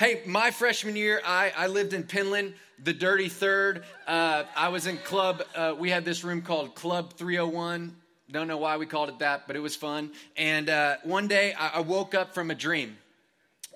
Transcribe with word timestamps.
Hey, 0.00 0.22
my 0.24 0.50
freshman 0.50 0.96
year, 0.96 1.20
I, 1.26 1.52
I 1.54 1.66
lived 1.66 1.92
in 1.92 2.04
Penland, 2.04 2.54
the 2.82 2.94
dirty 2.94 3.28
third. 3.28 3.84
Uh, 4.06 4.44
I 4.56 4.70
was 4.70 4.86
in 4.86 4.96
club, 4.96 5.42
uh, 5.54 5.74
we 5.78 5.90
had 5.90 6.06
this 6.06 6.24
room 6.24 6.40
called 6.40 6.74
Club 6.74 7.12
301. 7.18 7.94
Don't 8.30 8.48
know 8.48 8.56
why 8.56 8.78
we 8.78 8.86
called 8.86 9.10
it 9.10 9.18
that, 9.18 9.46
but 9.46 9.56
it 9.56 9.58
was 9.58 9.76
fun. 9.76 10.10
And 10.38 10.70
uh, 10.70 10.96
one 11.04 11.28
day 11.28 11.52
I, 11.52 11.72
I 11.74 11.80
woke 11.80 12.14
up 12.14 12.32
from 12.32 12.50
a 12.50 12.54
dream. 12.54 12.96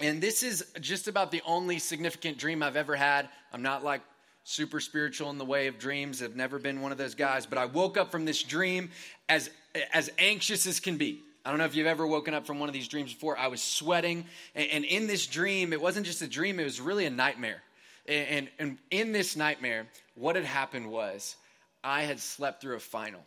And 0.00 0.18
this 0.18 0.42
is 0.42 0.64
just 0.80 1.08
about 1.08 1.30
the 1.30 1.42
only 1.44 1.78
significant 1.78 2.38
dream 2.38 2.62
I've 2.62 2.76
ever 2.76 2.96
had. 2.96 3.28
I'm 3.52 3.60
not 3.60 3.84
like 3.84 4.00
super 4.44 4.80
spiritual 4.80 5.28
in 5.28 5.36
the 5.36 5.44
way 5.44 5.66
of 5.66 5.78
dreams. 5.78 6.22
I've 6.22 6.36
never 6.36 6.58
been 6.58 6.80
one 6.80 6.90
of 6.90 6.96
those 6.96 7.14
guys, 7.14 7.44
but 7.44 7.58
I 7.58 7.66
woke 7.66 7.98
up 7.98 8.10
from 8.10 8.24
this 8.24 8.42
dream 8.42 8.90
as 9.28 9.50
as 9.92 10.08
anxious 10.16 10.66
as 10.66 10.80
can 10.80 10.96
be. 10.96 11.20
I 11.44 11.50
don't 11.50 11.58
know 11.58 11.66
if 11.66 11.74
you've 11.74 11.86
ever 11.86 12.06
woken 12.06 12.32
up 12.32 12.46
from 12.46 12.58
one 12.58 12.68
of 12.68 12.72
these 12.72 12.88
dreams 12.88 13.12
before. 13.12 13.36
I 13.38 13.48
was 13.48 13.60
sweating, 13.60 14.24
and, 14.54 14.68
and 14.70 14.84
in 14.84 15.06
this 15.06 15.26
dream, 15.26 15.72
it 15.72 15.80
wasn't 15.80 16.06
just 16.06 16.22
a 16.22 16.26
dream; 16.26 16.58
it 16.58 16.64
was 16.64 16.80
really 16.80 17.04
a 17.04 17.10
nightmare. 17.10 17.62
And, 18.06 18.28
and, 18.28 18.48
and 18.58 18.78
in 18.90 19.12
this 19.12 19.36
nightmare, 19.36 19.86
what 20.14 20.36
had 20.36 20.44
happened 20.44 20.90
was 20.90 21.36
I 21.82 22.02
had 22.02 22.20
slept 22.20 22.62
through 22.62 22.76
a 22.76 22.80
final. 22.80 23.20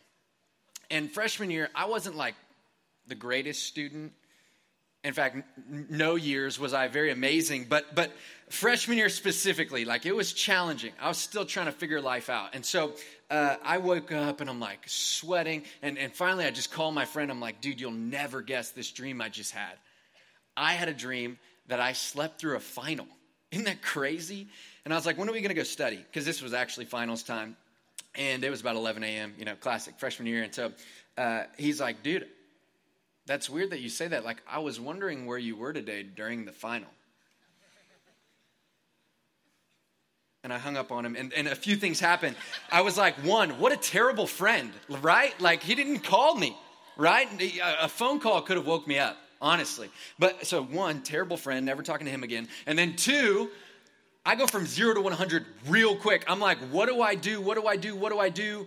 And 0.90 1.10
freshman 1.10 1.50
year, 1.50 1.68
I 1.74 1.86
wasn't 1.86 2.16
like 2.16 2.34
the 3.06 3.14
greatest 3.14 3.64
student. 3.64 4.12
In 5.04 5.14
fact, 5.14 5.36
no 5.68 6.16
years 6.16 6.58
was 6.58 6.74
I 6.74 6.88
very 6.88 7.12
amazing, 7.12 7.66
but 7.68 7.94
but 7.94 8.10
freshman 8.48 8.98
year 8.98 9.08
specifically, 9.08 9.84
like 9.84 10.06
it 10.06 10.14
was 10.14 10.32
challenging. 10.32 10.92
I 11.00 11.06
was 11.06 11.18
still 11.18 11.46
trying 11.46 11.66
to 11.66 11.72
figure 11.72 12.00
life 12.00 12.28
out, 12.28 12.54
and 12.54 12.66
so 12.66 12.94
uh, 13.30 13.56
I 13.62 13.78
woke 13.78 14.10
up 14.10 14.40
and 14.40 14.50
I'm 14.50 14.58
like 14.58 14.80
sweating, 14.86 15.62
and 15.82 15.98
and 15.98 16.12
finally 16.12 16.46
I 16.46 16.50
just 16.50 16.72
called 16.72 16.94
my 16.94 17.04
friend. 17.04 17.30
I'm 17.30 17.38
like, 17.38 17.60
dude, 17.60 17.80
you'll 17.80 17.92
never 17.92 18.42
guess 18.42 18.70
this 18.70 18.90
dream 18.90 19.20
I 19.20 19.28
just 19.28 19.52
had. 19.52 19.74
I 20.56 20.72
had 20.72 20.88
a 20.88 20.94
dream 20.94 21.38
that 21.68 21.78
I 21.78 21.92
slept 21.92 22.40
through 22.40 22.56
a 22.56 22.60
final. 22.60 23.06
Isn't 23.52 23.66
that 23.66 23.82
crazy? 23.82 24.48
And 24.84 24.92
I 24.92 24.96
was 24.96 25.06
like, 25.06 25.16
when 25.16 25.28
are 25.28 25.32
we 25.32 25.40
going 25.40 25.50
to 25.50 25.54
go 25.54 25.62
study? 25.62 25.98
Because 25.98 26.24
this 26.24 26.42
was 26.42 26.52
actually 26.52 26.86
finals 26.86 27.22
time, 27.22 27.56
and 28.16 28.42
it 28.42 28.50
was 28.50 28.62
about 28.62 28.74
11 28.74 29.04
a.m. 29.04 29.34
You 29.38 29.44
know, 29.44 29.54
classic 29.54 29.94
freshman 30.00 30.26
year, 30.26 30.42
and 30.42 30.52
so 30.52 30.72
uh, 31.16 31.44
he's 31.56 31.80
like, 31.80 32.02
dude 32.02 32.26
that's 33.28 33.48
weird 33.48 33.70
that 33.70 33.80
you 33.80 33.88
say 33.88 34.08
that. 34.08 34.24
Like, 34.24 34.42
I 34.50 34.58
was 34.58 34.80
wondering 34.80 35.26
where 35.26 35.38
you 35.38 35.54
were 35.54 35.72
today 35.72 36.02
during 36.02 36.44
the 36.44 36.52
final. 36.52 36.88
And 40.42 40.52
I 40.52 40.58
hung 40.58 40.76
up 40.76 40.90
on 40.90 41.04
him, 41.04 41.14
and, 41.14 41.32
and 41.34 41.46
a 41.46 41.54
few 41.54 41.76
things 41.76 42.00
happened. 42.00 42.34
I 42.72 42.80
was 42.80 42.96
like, 42.96 43.14
one, 43.16 43.50
what 43.58 43.72
a 43.72 43.76
terrible 43.76 44.26
friend, 44.26 44.72
right? 45.02 45.38
Like, 45.40 45.62
he 45.62 45.74
didn't 45.74 46.00
call 46.00 46.36
me, 46.36 46.56
right? 46.96 47.28
A 47.80 47.88
phone 47.88 48.18
call 48.18 48.40
could 48.40 48.56
have 48.56 48.66
woke 48.66 48.86
me 48.86 48.98
up, 48.98 49.18
honestly. 49.42 49.90
But 50.18 50.46
so, 50.46 50.62
one, 50.62 51.02
terrible 51.02 51.36
friend, 51.36 51.66
never 51.66 51.82
talking 51.82 52.06
to 52.06 52.10
him 52.10 52.22
again. 52.22 52.48
And 52.66 52.78
then 52.78 52.96
two, 52.96 53.50
I 54.24 54.36
go 54.36 54.46
from 54.46 54.64
zero 54.64 54.94
to 54.94 55.00
100 55.00 55.44
real 55.66 55.96
quick. 55.96 56.24
I'm 56.28 56.40
like, 56.40 56.58
what 56.70 56.88
do 56.88 57.02
I 57.02 57.14
do? 57.14 57.40
What 57.40 57.60
do 57.60 57.66
I 57.66 57.76
do? 57.76 57.94
What 57.94 58.12
do 58.12 58.18
I 58.18 58.28
do? 58.30 58.66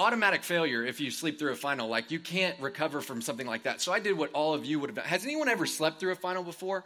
Automatic 0.00 0.42
failure 0.42 0.84
if 0.84 0.98
you 0.98 1.10
sleep 1.10 1.38
through 1.38 1.52
a 1.52 1.56
final. 1.56 1.86
Like 1.86 2.10
you 2.10 2.18
can't 2.18 2.58
recover 2.58 3.02
from 3.02 3.20
something 3.20 3.46
like 3.46 3.64
that. 3.64 3.82
So 3.82 3.92
I 3.92 4.00
did 4.00 4.16
what 4.16 4.32
all 4.32 4.54
of 4.54 4.64
you 4.64 4.80
would 4.80 4.88
have 4.88 4.96
done. 4.96 5.04
Has 5.04 5.24
anyone 5.24 5.48
ever 5.48 5.66
slept 5.66 6.00
through 6.00 6.12
a 6.12 6.16
final 6.16 6.42
before? 6.42 6.84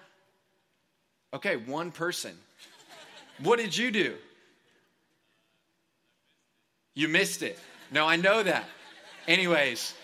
Okay, 1.33 1.57
one 1.57 1.93
person. 1.93 2.33
what 3.43 3.59
did 3.59 3.77
you 3.77 3.93
do? 3.93 4.15
You 6.95 7.09
missed 7.09 7.43
it. 7.43 7.59
No, 7.93 8.07
I 8.07 8.17
know 8.17 8.43
that. 8.43 8.65
Anyways, 9.29 9.95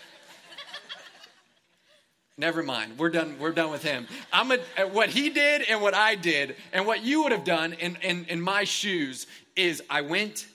never 2.37 2.63
mind. 2.63 2.97
We're 2.97 3.09
done. 3.09 3.37
We're 3.39 3.51
done 3.51 3.71
with 3.71 3.83
him. 3.83 4.07
I'm 4.31 4.51
a, 4.51 4.57
what 4.87 5.09
he 5.09 5.29
did 5.29 5.63
and 5.63 5.81
what 5.81 5.93
I 5.93 6.15
did 6.15 6.55
and 6.71 6.87
what 6.87 7.03
you 7.03 7.23
would 7.23 7.33
have 7.33 7.43
done 7.43 7.73
in, 7.73 7.97
in, 8.01 8.25
in 8.25 8.41
my 8.41 8.63
shoes 8.63 9.27
is 9.57 9.83
I 9.89 10.01
went 10.01 10.47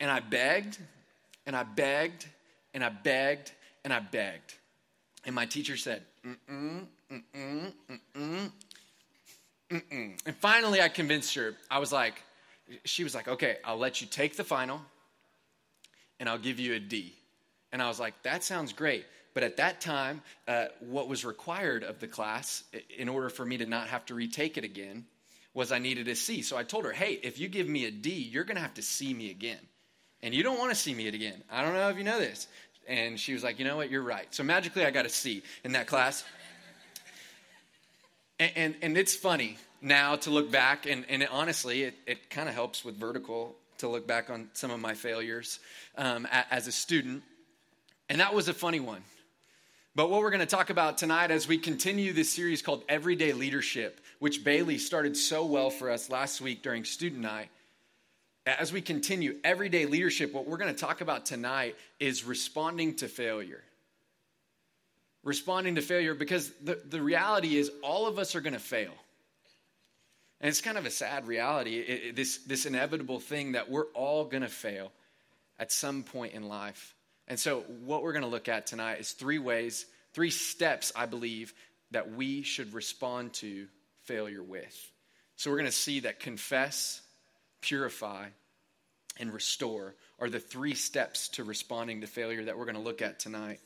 and 0.00 0.10
I 0.10 0.20
begged 0.20 0.78
and 1.48 1.56
I 1.56 1.62
begged 1.62 2.26
and 2.74 2.84
I 2.84 2.90
begged 2.90 3.52
and 3.82 3.92
I 3.92 4.00
begged. 4.00 4.54
And 5.24 5.34
my 5.34 5.46
teacher 5.46 5.78
said, 5.78 6.02
mm-mm, 6.24 6.84
mm-mm, 7.10 7.72
mm-mm. 8.14 8.50
And 10.26 10.36
finally 10.36 10.82
I 10.82 10.88
convinced 10.88 11.34
her. 11.36 11.54
I 11.70 11.78
was 11.78 11.90
like, 11.90 12.22
she 12.84 13.02
was 13.02 13.14
like, 13.14 13.28
okay, 13.28 13.56
I'll 13.64 13.78
let 13.78 14.02
you 14.02 14.06
take 14.06 14.36
the 14.36 14.44
final 14.44 14.82
and 16.20 16.28
I'll 16.28 16.38
give 16.38 16.60
you 16.60 16.74
a 16.74 16.78
D. 16.78 17.14
And 17.72 17.80
I 17.80 17.88
was 17.88 17.98
like, 17.98 18.22
that 18.24 18.44
sounds 18.44 18.74
great. 18.74 19.06
But 19.32 19.42
at 19.42 19.56
that 19.56 19.80
time, 19.80 20.20
uh, 20.46 20.66
what 20.80 21.08
was 21.08 21.24
required 21.24 21.82
of 21.82 21.98
the 21.98 22.08
class 22.08 22.62
in 22.94 23.08
order 23.08 23.30
for 23.30 23.46
me 23.46 23.56
to 23.56 23.66
not 23.66 23.88
have 23.88 24.04
to 24.06 24.14
retake 24.14 24.58
it 24.58 24.64
again 24.64 25.06
was 25.54 25.72
I 25.72 25.78
needed 25.78 26.08
a 26.08 26.14
C. 26.14 26.42
So 26.42 26.58
I 26.58 26.62
told 26.62 26.84
her, 26.84 26.92
hey, 26.92 27.18
if 27.22 27.38
you 27.38 27.48
give 27.48 27.68
me 27.68 27.86
a 27.86 27.90
D, 27.90 28.10
you're 28.10 28.44
going 28.44 28.56
to 28.56 28.62
have 28.62 28.74
to 28.74 28.82
see 28.82 29.14
me 29.14 29.30
again 29.30 29.60
and 30.22 30.34
you 30.34 30.42
don't 30.42 30.58
want 30.58 30.70
to 30.70 30.76
see 30.76 30.94
me 30.94 31.08
again. 31.08 31.42
I 31.50 31.62
don't 31.62 31.74
know 31.74 31.88
if 31.88 31.96
you 31.96 32.04
know 32.04 32.18
this. 32.18 32.48
And 32.86 33.20
she 33.20 33.34
was 33.34 33.44
like, 33.44 33.58
you 33.58 33.64
know 33.64 33.76
what, 33.76 33.90
you're 33.90 34.02
right. 34.02 34.26
So 34.30 34.42
magically, 34.42 34.84
I 34.84 34.90
got 34.90 35.04
a 35.04 35.10
C 35.10 35.42
in 35.64 35.72
that 35.72 35.86
class. 35.86 36.24
And, 38.38 38.52
and, 38.56 38.74
and 38.82 38.98
it's 38.98 39.14
funny 39.14 39.58
now 39.82 40.16
to 40.16 40.30
look 40.30 40.50
back, 40.50 40.86
and, 40.86 41.04
and 41.08 41.22
it, 41.22 41.28
honestly, 41.30 41.82
it, 41.82 41.94
it 42.06 42.30
kind 42.30 42.48
of 42.48 42.54
helps 42.54 42.84
with 42.84 42.96
vertical 42.96 43.56
to 43.78 43.88
look 43.88 44.06
back 44.06 44.30
on 44.30 44.48
some 44.54 44.70
of 44.70 44.80
my 44.80 44.94
failures 44.94 45.60
um, 45.96 46.26
a, 46.26 46.52
as 46.52 46.66
a 46.66 46.72
student. 46.72 47.22
And 48.08 48.20
that 48.20 48.34
was 48.34 48.48
a 48.48 48.54
funny 48.54 48.80
one. 48.80 49.02
But 49.94 50.10
what 50.10 50.20
we're 50.20 50.30
going 50.30 50.40
to 50.40 50.46
talk 50.46 50.70
about 50.70 50.98
tonight 50.98 51.30
as 51.30 51.48
we 51.48 51.58
continue 51.58 52.12
this 52.12 52.32
series 52.32 52.62
called 52.62 52.84
Everyday 52.88 53.32
Leadership, 53.32 54.00
which 54.18 54.44
Bailey 54.44 54.78
started 54.78 55.16
so 55.16 55.44
well 55.44 55.70
for 55.70 55.90
us 55.90 56.08
last 56.08 56.40
week 56.40 56.62
during 56.62 56.84
student 56.84 57.20
night, 57.20 57.48
as 58.58 58.72
we 58.72 58.80
continue 58.80 59.36
everyday 59.44 59.86
leadership, 59.86 60.32
what 60.32 60.46
we're 60.46 60.56
going 60.56 60.74
to 60.74 60.80
talk 60.80 61.00
about 61.00 61.26
tonight 61.26 61.76
is 62.00 62.24
responding 62.24 62.94
to 62.96 63.08
failure. 63.08 63.62
Responding 65.24 65.74
to 65.74 65.82
failure 65.82 66.14
because 66.14 66.50
the, 66.62 66.80
the 66.88 67.02
reality 67.02 67.56
is 67.56 67.70
all 67.82 68.06
of 68.06 68.18
us 68.18 68.34
are 68.34 68.40
going 68.40 68.54
to 68.54 68.58
fail. 68.58 68.92
And 70.40 70.48
it's 70.48 70.60
kind 70.60 70.78
of 70.78 70.86
a 70.86 70.90
sad 70.90 71.26
reality, 71.26 71.78
it, 71.78 71.88
it, 71.90 72.16
this, 72.16 72.38
this 72.38 72.64
inevitable 72.64 73.18
thing 73.18 73.52
that 73.52 73.70
we're 73.70 73.86
all 73.94 74.24
going 74.24 74.42
to 74.42 74.48
fail 74.48 74.92
at 75.58 75.72
some 75.72 76.04
point 76.04 76.34
in 76.34 76.48
life. 76.48 76.94
And 77.26 77.38
so, 77.38 77.60
what 77.84 78.02
we're 78.02 78.12
going 78.12 78.22
to 78.22 78.28
look 78.28 78.48
at 78.48 78.66
tonight 78.66 79.00
is 79.00 79.12
three 79.12 79.38
ways, 79.38 79.84
three 80.14 80.30
steps, 80.30 80.92
I 80.96 81.06
believe, 81.06 81.52
that 81.90 82.12
we 82.12 82.42
should 82.42 82.72
respond 82.72 83.34
to 83.34 83.66
failure 84.04 84.42
with. 84.42 84.92
So, 85.36 85.50
we're 85.50 85.58
going 85.58 85.66
to 85.66 85.72
see 85.72 86.00
that 86.00 86.20
confess, 86.20 87.02
purify, 87.60 88.28
and 89.18 89.32
restore 89.32 89.94
are 90.18 90.30
the 90.30 90.40
three 90.40 90.74
steps 90.74 91.28
to 91.30 91.44
responding 91.44 92.00
to 92.00 92.06
failure 92.06 92.44
that 92.44 92.56
we're 92.56 92.64
going 92.64 92.76
to 92.76 92.80
look 92.80 93.02
at 93.02 93.18
tonight. 93.18 93.60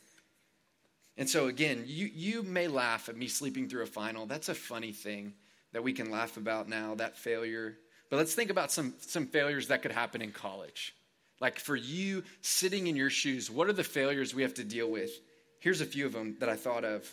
And 1.17 1.29
so, 1.29 1.47
again, 1.47 1.85
you, 1.87 2.11
you 2.13 2.43
may 2.43 2.69
laugh 2.69 3.09
at 3.09 3.17
me 3.17 3.29
sleeping 3.29 3.69
through 3.69 3.83
a 3.83 3.87
final. 3.87 4.27
That's 4.27 4.49
a 4.49 4.55
funny 4.55 4.93
thing 4.93 5.35
that 5.73 5.83
we 5.83 5.93
can 5.93 6.11
laugh 6.11 6.37
about 6.37 6.69
now, 6.69 6.95
that 6.95 7.19
failure. 7.19 7.77
But 8.11 8.17
let's 8.17 8.35
think 8.35 8.51
about 8.51 8.73
some, 8.73 8.95
some 9.01 9.27
failures 9.27 9.69
that 9.69 9.83
could 9.83 9.93
happen 9.93 10.23
in 10.23 10.33
college. 10.33 10.95
Like 11.41 11.59
for 11.59 11.77
you 11.77 12.25
sitting 12.41 12.87
in 12.87 12.97
your 12.97 13.11
shoes, 13.11 13.51
what 13.51 13.69
are 13.69 13.73
the 13.73 13.85
failures 13.85 14.35
we 14.35 14.43
have 14.43 14.55
to 14.55 14.65
deal 14.65 14.91
with? 14.91 15.11
Here's 15.59 15.81
a 15.81 15.87
few 15.87 16.07
of 16.07 16.13
them 16.13 16.37
that 16.41 16.49
I 16.49 16.57
thought 16.57 16.85
of. 16.85 17.13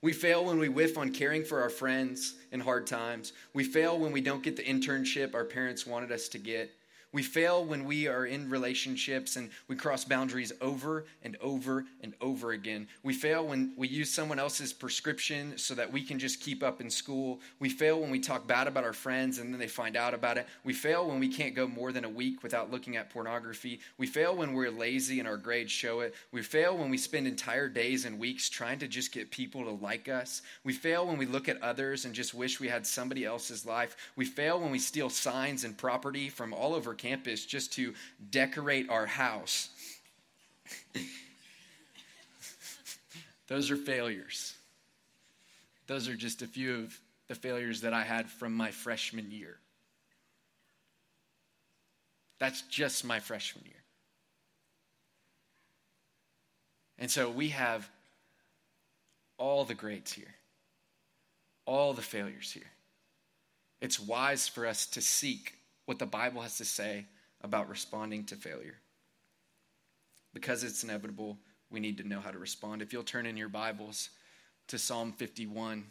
We 0.00 0.12
fail 0.12 0.44
when 0.44 0.58
we 0.58 0.68
whiff 0.68 0.96
on 0.96 1.12
caring 1.12 1.44
for 1.44 1.60
our 1.60 1.70
friends 1.70 2.36
in 2.52 2.60
hard 2.60 2.86
times. 2.86 3.32
We 3.52 3.64
fail 3.64 3.98
when 3.98 4.12
we 4.12 4.20
don't 4.20 4.42
get 4.42 4.56
the 4.56 4.62
internship 4.62 5.34
our 5.34 5.44
parents 5.44 5.86
wanted 5.86 6.12
us 6.12 6.28
to 6.28 6.38
get. 6.38 6.70
We 7.10 7.22
fail 7.22 7.64
when 7.64 7.84
we 7.84 8.06
are 8.06 8.26
in 8.26 8.50
relationships 8.50 9.36
and 9.36 9.48
we 9.66 9.76
cross 9.76 10.04
boundaries 10.04 10.52
over 10.60 11.06
and 11.22 11.38
over 11.40 11.86
and 12.02 12.12
over 12.20 12.52
again. 12.52 12.86
We 13.02 13.14
fail 13.14 13.46
when 13.46 13.72
we 13.78 13.88
use 13.88 14.12
someone 14.12 14.38
else's 14.38 14.74
prescription 14.74 15.56
so 15.56 15.74
that 15.74 15.90
we 15.90 16.02
can 16.02 16.18
just 16.18 16.42
keep 16.42 16.62
up 16.62 16.82
in 16.82 16.90
school. 16.90 17.40
We 17.60 17.70
fail 17.70 17.98
when 17.98 18.10
we 18.10 18.20
talk 18.20 18.46
bad 18.46 18.66
about 18.66 18.84
our 18.84 18.92
friends 18.92 19.38
and 19.38 19.50
then 19.50 19.58
they 19.58 19.68
find 19.68 19.96
out 19.96 20.12
about 20.12 20.36
it. 20.36 20.46
We 20.64 20.74
fail 20.74 21.08
when 21.08 21.18
we 21.18 21.28
can't 21.28 21.54
go 21.54 21.66
more 21.66 21.92
than 21.92 22.04
a 22.04 22.10
week 22.10 22.42
without 22.42 22.70
looking 22.70 22.98
at 22.98 23.08
pornography. 23.08 23.80
We 23.96 24.06
fail 24.06 24.36
when 24.36 24.52
we're 24.52 24.70
lazy 24.70 25.18
and 25.18 25.26
our 25.26 25.38
grades 25.38 25.72
show 25.72 26.00
it. 26.00 26.14
We 26.30 26.42
fail 26.42 26.76
when 26.76 26.90
we 26.90 26.98
spend 26.98 27.26
entire 27.26 27.70
days 27.70 28.04
and 28.04 28.18
weeks 28.18 28.50
trying 28.50 28.80
to 28.80 28.88
just 28.88 29.12
get 29.12 29.30
people 29.30 29.64
to 29.64 29.70
like 29.82 30.10
us. 30.10 30.42
We 30.62 30.74
fail 30.74 31.06
when 31.06 31.16
we 31.16 31.24
look 31.24 31.48
at 31.48 31.62
others 31.62 32.04
and 32.04 32.14
just 32.14 32.34
wish 32.34 32.60
we 32.60 32.68
had 32.68 32.86
somebody 32.86 33.24
else's 33.24 33.64
life. 33.64 33.96
We 34.14 34.26
fail 34.26 34.60
when 34.60 34.70
we 34.70 34.78
steal 34.78 35.08
signs 35.08 35.64
and 35.64 35.74
property 35.74 36.28
from 36.28 36.52
all 36.52 36.74
over 36.74 36.97
campus 36.98 37.46
just 37.46 37.72
to 37.74 37.94
decorate 38.30 38.90
our 38.90 39.06
house. 39.06 39.70
Those 43.46 43.70
are 43.70 43.76
failures. 43.76 44.54
Those 45.86 46.06
are 46.08 46.14
just 46.14 46.42
a 46.42 46.46
few 46.46 46.74
of 46.80 47.00
the 47.28 47.34
failures 47.34 47.80
that 47.80 47.94
I 47.94 48.02
had 48.02 48.28
from 48.28 48.54
my 48.54 48.70
freshman 48.70 49.30
year. 49.30 49.56
That's 52.38 52.62
just 52.62 53.04
my 53.04 53.20
freshman 53.20 53.64
year. 53.64 53.74
And 56.98 57.10
so 57.10 57.30
we 57.30 57.48
have 57.48 57.88
all 59.38 59.64
the 59.64 59.74
grades 59.74 60.12
here, 60.12 60.34
all 61.64 61.94
the 61.94 62.02
failures 62.02 62.52
here. 62.52 62.70
it's 63.80 64.00
wise 64.00 64.48
for 64.48 64.66
us 64.66 64.86
to 64.86 65.00
seek 65.00 65.57
what 65.88 65.98
the 65.98 66.04
Bible 66.04 66.42
has 66.42 66.58
to 66.58 66.66
say 66.66 67.06
about 67.40 67.70
responding 67.70 68.22
to 68.22 68.36
failure. 68.36 68.74
Because 70.34 70.62
it's 70.62 70.84
inevitable, 70.84 71.38
we 71.70 71.80
need 71.80 71.96
to 71.96 72.06
know 72.06 72.20
how 72.20 72.30
to 72.30 72.38
respond. 72.38 72.82
If 72.82 72.92
you'll 72.92 73.02
turn 73.02 73.24
in 73.24 73.38
your 73.38 73.48
Bibles 73.48 74.10
to 74.66 74.76
Psalm 74.76 75.12
51. 75.12 75.86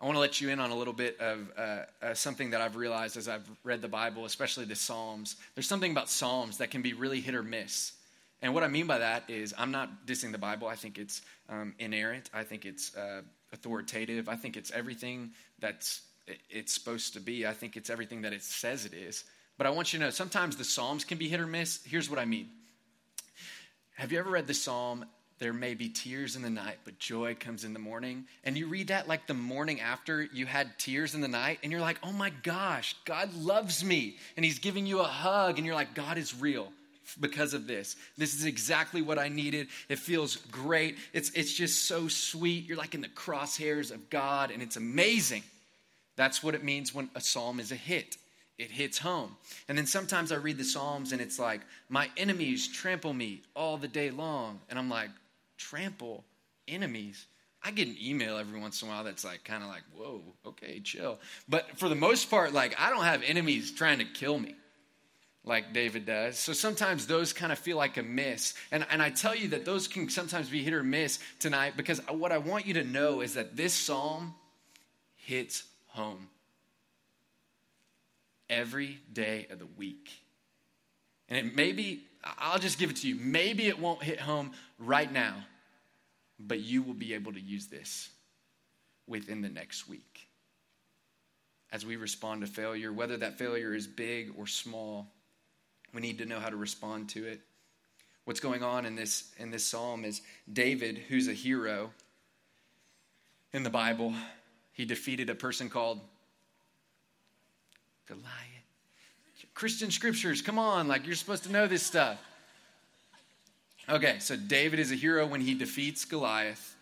I 0.00 0.04
want 0.06 0.16
to 0.16 0.20
let 0.20 0.40
you 0.40 0.48
in 0.48 0.60
on 0.60 0.70
a 0.70 0.74
little 0.74 0.94
bit 0.94 1.20
of 1.20 1.52
uh, 1.58 1.78
uh, 2.00 2.14
something 2.14 2.48
that 2.50 2.62
I've 2.62 2.76
realized 2.76 3.18
as 3.18 3.28
I've 3.28 3.46
read 3.62 3.82
the 3.82 3.88
Bible, 3.88 4.24
especially 4.24 4.64
the 4.64 4.76
Psalms. 4.76 5.36
There's 5.54 5.68
something 5.68 5.92
about 5.92 6.08
Psalms 6.08 6.56
that 6.56 6.70
can 6.70 6.80
be 6.80 6.94
really 6.94 7.20
hit 7.20 7.34
or 7.34 7.42
miss. 7.42 7.92
And 8.40 8.54
what 8.54 8.62
I 8.62 8.68
mean 8.68 8.86
by 8.86 8.96
that 8.96 9.24
is, 9.28 9.52
I'm 9.58 9.72
not 9.72 10.06
dissing 10.06 10.32
the 10.32 10.38
Bible. 10.38 10.68
I 10.68 10.74
think 10.74 10.96
it's 10.96 11.20
um, 11.50 11.74
inerrant. 11.78 12.30
I 12.32 12.44
think 12.44 12.64
it's 12.64 12.96
uh, 12.96 13.20
authoritative. 13.52 14.28
I 14.28 14.36
think 14.36 14.56
it's 14.56 14.70
everything 14.70 15.32
that's 15.58 16.02
it's 16.50 16.72
supposed 16.72 17.14
to 17.14 17.20
be. 17.20 17.46
I 17.46 17.52
think 17.52 17.76
it's 17.76 17.90
everything 17.90 18.22
that 18.22 18.32
it 18.32 18.42
says 18.42 18.84
it 18.84 18.92
is. 18.92 19.24
But 19.56 19.66
I 19.66 19.70
want 19.70 19.92
you 19.92 19.98
to 19.98 20.04
know 20.04 20.10
sometimes 20.10 20.56
the 20.56 20.64
Psalms 20.64 21.04
can 21.04 21.18
be 21.18 21.28
hit 21.28 21.40
or 21.40 21.46
miss. 21.46 21.80
Here's 21.84 22.10
what 22.10 22.18
I 22.18 22.24
mean. 22.24 22.48
Have 23.96 24.12
you 24.12 24.18
ever 24.18 24.30
read 24.30 24.46
the 24.46 24.54
Psalm, 24.54 25.04
There 25.38 25.52
may 25.52 25.74
be 25.74 25.88
tears 25.88 26.36
in 26.36 26.42
the 26.42 26.50
night, 26.50 26.78
but 26.84 26.98
joy 26.98 27.34
comes 27.34 27.64
in 27.64 27.72
the 27.72 27.78
morning? 27.78 28.26
And 28.44 28.58
you 28.58 28.66
read 28.66 28.88
that 28.88 29.08
like 29.08 29.26
the 29.26 29.34
morning 29.34 29.80
after 29.80 30.22
you 30.22 30.46
had 30.46 30.78
tears 30.78 31.14
in 31.14 31.20
the 31.20 31.28
night, 31.28 31.60
and 31.62 31.72
you're 31.72 31.80
like, 31.80 31.98
oh 32.02 32.12
my 32.12 32.30
gosh, 32.42 32.94
God 33.04 33.32
loves 33.34 33.84
me. 33.84 34.16
And 34.36 34.44
He's 34.44 34.58
giving 34.58 34.86
you 34.86 35.00
a 35.00 35.04
hug, 35.04 35.56
and 35.56 35.66
you're 35.66 35.76
like, 35.76 35.94
God 35.94 36.18
is 36.18 36.38
real 36.38 36.72
because 37.16 37.54
of 37.54 37.66
this. 37.66 37.96
This 38.16 38.34
is 38.34 38.44
exactly 38.44 39.02
what 39.02 39.18
I 39.18 39.28
needed. 39.28 39.68
It 39.88 39.98
feels 39.98 40.36
great. 40.36 40.96
It's, 41.12 41.30
it's 41.30 41.52
just 41.52 41.86
so 41.86 42.08
sweet. 42.08 42.66
You're 42.66 42.76
like 42.76 42.94
in 42.94 43.00
the 43.00 43.08
crosshairs 43.08 43.92
of 43.92 44.10
God, 44.10 44.50
and 44.50 44.62
it's 44.62 44.76
amazing. 44.76 45.42
That's 46.16 46.42
what 46.42 46.54
it 46.54 46.64
means 46.64 46.94
when 46.94 47.10
a 47.14 47.20
psalm 47.20 47.60
is 47.60 47.72
a 47.72 47.76
hit. 47.76 48.16
It 48.58 48.72
hits 48.72 48.98
home. 48.98 49.36
And 49.68 49.78
then 49.78 49.86
sometimes 49.86 50.32
I 50.32 50.36
read 50.36 50.58
the 50.58 50.64
Psalms 50.64 51.12
and 51.12 51.20
it's 51.20 51.38
like, 51.38 51.60
my 51.88 52.10
enemies 52.16 52.66
trample 52.66 53.14
me 53.14 53.42
all 53.54 53.76
the 53.76 53.86
day 53.86 54.10
long. 54.10 54.58
And 54.68 54.78
I'm 54.78 54.90
like, 54.90 55.10
trample 55.58 56.24
enemies? 56.66 57.26
I 57.62 57.70
get 57.70 57.86
an 57.86 57.96
email 58.02 58.36
every 58.36 58.58
once 58.58 58.82
in 58.82 58.88
a 58.88 58.90
while 58.90 59.04
that's 59.04 59.24
like, 59.24 59.44
kind 59.44 59.62
of 59.62 59.68
like, 59.68 59.84
whoa, 59.96 60.22
okay, 60.44 60.80
chill. 60.80 61.20
But 61.48 61.78
for 61.78 61.88
the 61.88 61.94
most 61.94 62.30
part, 62.30 62.52
like, 62.52 62.74
I 62.80 62.90
don't 62.90 63.04
have 63.04 63.22
enemies 63.22 63.70
trying 63.70 63.98
to 63.98 64.04
kill 64.04 64.40
me 64.40 64.56
like 65.48 65.72
David 65.72 66.06
does. 66.06 66.38
So 66.38 66.52
sometimes 66.52 67.06
those 67.06 67.32
kind 67.32 67.50
of 67.50 67.58
feel 67.58 67.76
like 67.76 67.96
a 67.96 68.02
miss. 68.02 68.54
And, 68.70 68.86
and 68.90 69.02
I 69.02 69.10
tell 69.10 69.34
you 69.34 69.48
that 69.48 69.64
those 69.64 69.88
can 69.88 70.08
sometimes 70.08 70.48
be 70.48 70.62
hit 70.62 70.74
or 70.74 70.82
miss 70.82 71.18
tonight 71.40 71.76
because 71.76 72.00
what 72.08 72.30
I 72.30 72.38
want 72.38 72.66
you 72.66 72.74
to 72.74 72.84
know 72.84 73.22
is 73.22 73.34
that 73.34 73.56
this 73.56 73.72
psalm 73.74 74.34
hits 75.16 75.64
home 75.88 76.28
every 78.48 78.98
day 79.12 79.46
of 79.50 79.58
the 79.58 79.66
week. 79.76 80.10
And 81.28 81.38
it 81.38 81.54
may 81.54 81.72
be, 81.72 82.04
I'll 82.38 82.58
just 82.58 82.78
give 82.78 82.90
it 82.90 82.96
to 82.96 83.08
you, 83.08 83.16
maybe 83.16 83.66
it 83.66 83.78
won't 83.78 84.02
hit 84.02 84.20
home 84.20 84.52
right 84.78 85.10
now, 85.10 85.44
but 86.38 86.60
you 86.60 86.82
will 86.82 86.94
be 86.94 87.14
able 87.14 87.32
to 87.32 87.40
use 87.40 87.66
this 87.66 88.10
within 89.06 89.42
the 89.42 89.48
next 89.48 89.88
week. 89.88 90.28
As 91.70 91.84
we 91.84 91.96
respond 91.96 92.40
to 92.40 92.46
failure, 92.46 92.92
whether 92.92 93.18
that 93.18 93.38
failure 93.38 93.74
is 93.74 93.86
big 93.86 94.32
or 94.38 94.46
small, 94.46 95.12
we 95.92 96.00
need 96.00 96.18
to 96.18 96.26
know 96.26 96.40
how 96.40 96.48
to 96.48 96.56
respond 96.56 97.08
to 97.10 97.26
it. 97.26 97.40
What's 98.24 98.40
going 98.40 98.62
on 98.62 98.84
in 98.84 98.94
this 98.94 99.32
in 99.38 99.50
this 99.50 99.64
psalm 99.64 100.04
is 100.04 100.20
David, 100.52 100.98
who's 101.08 101.28
a 101.28 101.32
hero 101.32 101.90
in 103.52 103.62
the 103.62 103.70
Bible, 103.70 104.12
he 104.72 104.84
defeated 104.84 105.30
a 105.30 105.34
person 105.34 105.68
called 105.70 106.00
Goliath. 108.06 108.24
Christian 109.54 109.90
scriptures, 109.90 110.40
come 110.42 110.58
on, 110.58 110.86
like 110.86 111.06
you're 111.06 111.16
supposed 111.16 111.44
to 111.44 111.52
know 111.52 111.66
this 111.66 111.82
stuff. 111.82 112.18
Okay, 113.88 114.18
so 114.20 114.36
David 114.36 114.78
is 114.78 114.92
a 114.92 114.94
hero 114.94 115.26
when 115.26 115.40
he 115.40 115.54
defeats 115.54 116.04
Goliath, 116.04 116.76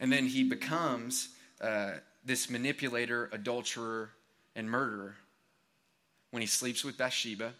and 0.00 0.10
then 0.10 0.26
he 0.26 0.42
becomes 0.42 1.28
uh, 1.60 1.92
this 2.24 2.48
manipulator, 2.48 3.28
adulterer, 3.32 4.10
and 4.56 4.68
murderer 4.68 5.14
when 6.30 6.40
he 6.40 6.46
sleeps 6.46 6.82
with 6.82 6.96
Bathsheba 6.96 7.52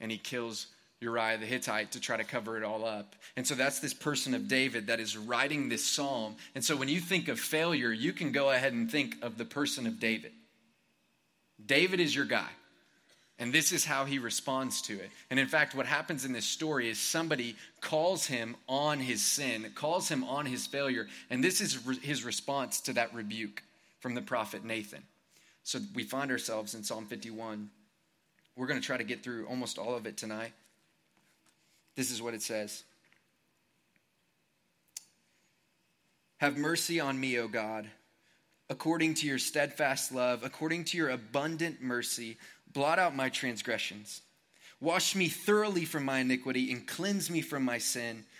and 0.00 0.10
he 0.10 0.18
kills 0.18 0.66
Uriah 1.00 1.38
the 1.38 1.46
Hittite 1.46 1.92
to 1.92 2.00
try 2.00 2.16
to 2.16 2.24
cover 2.24 2.56
it 2.58 2.62
all 2.62 2.84
up. 2.84 3.14
And 3.36 3.46
so 3.46 3.54
that's 3.54 3.80
this 3.80 3.94
person 3.94 4.34
of 4.34 4.48
David 4.48 4.88
that 4.88 5.00
is 5.00 5.16
writing 5.16 5.68
this 5.68 5.84
psalm. 5.84 6.36
And 6.54 6.64
so 6.64 6.76
when 6.76 6.88
you 6.88 7.00
think 7.00 7.28
of 7.28 7.40
failure, 7.40 7.90
you 7.90 8.12
can 8.12 8.32
go 8.32 8.50
ahead 8.50 8.72
and 8.72 8.90
think 8.90 9.16
of 9.22 9.38
the 9.38 9.46
person 9.46 9.86
of 9.86 9.98
David. 9.98 10.32
David 11.64 12.00
is 12.00 12.14
your 12.14 12.26
guy. 12.26 12.48
And 13.38 13.54
this 13.54 13.72
is 13.72 13.86
how 13.86 14.04
he 14.04 14.18
responds 14.18 14.82
to 14.82 14.92
it. 14.92 15.10
And 15.30 15.40
in 15.40 15.46
fact, 15.46 15.74
what 15.74 15.86
happens 15.86 16.26
in 16.26 16.34
this 16.34 16.44
story 16.44 16.90
is 16.90 16.98
somebody 16.98 17.56
calls 17.80 18.26
him 18.26 18.54
on 18.68 19.00
his 19.00 19.24
sin, 19.24 19.72
calls 19.74 20.10
him 20.10 20.24
on 20.24 20.44
his 20.44 20.66
failure. 20.66 21.06
And 21.30 21.42
this 21.42 21.62
is 21.62 21.86
re- 21.86 21.98
his 21.98 22.22
response 22.22 22.82
to 22.82 22.92
that 22.92 23.14
rebuke 23.14 23.62
from 24.00 24.14
the 24.14 24.20
prophet 24.20 24.62
Nathan. 24.62 25.02
So 25.62 25.78
we 25.94 26.04
find 26.04 26.30
ourselves 26.30 26.74
in 26.74 26.84
Psalm 26.84 27.06
51 27.06 27.70
we're 28.60 28.66
going 28.66 28.78
to 28.78 28.86
try 28.86 28.98
to 28.98 29.04
get 29.04 29.22
through 29.22 29.46
almost 29.46 29.78
all 29.78 29.94
of 29.94 30.04
it 30.04 30.18
tonight. 30.18 30.52
This 31.96 32.10
is 32.10 32.20
what 32.20 32.34
it 32.34 32.42
says 32.42 32.84
Have 36.36 36.58
mercy 36.58 37.00
on 37.00 37.18
me, 37.18 37.38
O 37.38 37.48
God, 37.48 37.88
according 38.68 39.14
to 39.14 39.26
your 39.26 39.38
steadfast 39.38 40.12
love, 40.12 40.44
according 40.44 40.84
to 40.84 40.98
your 40.98 41.08
abundant 41.08 41.80
mercy, 41.80 42.36
blot 42.74 42.98
out 42.98 43.16
my 43.16 43.30
transgressions. 43.30 44.20
Wash 44.78 45.16
me 45.16 45.28
thoroughly 45.28 45.86
from 45.86 46.04
my 46.04 46.18
iniquity 46.18 46.70
and 46.70 46.86
cleanse 46.86 47.30
me 47.30 47.40
from 47.40 47.64
my 47.64 47.78
sin. 47.78 48.24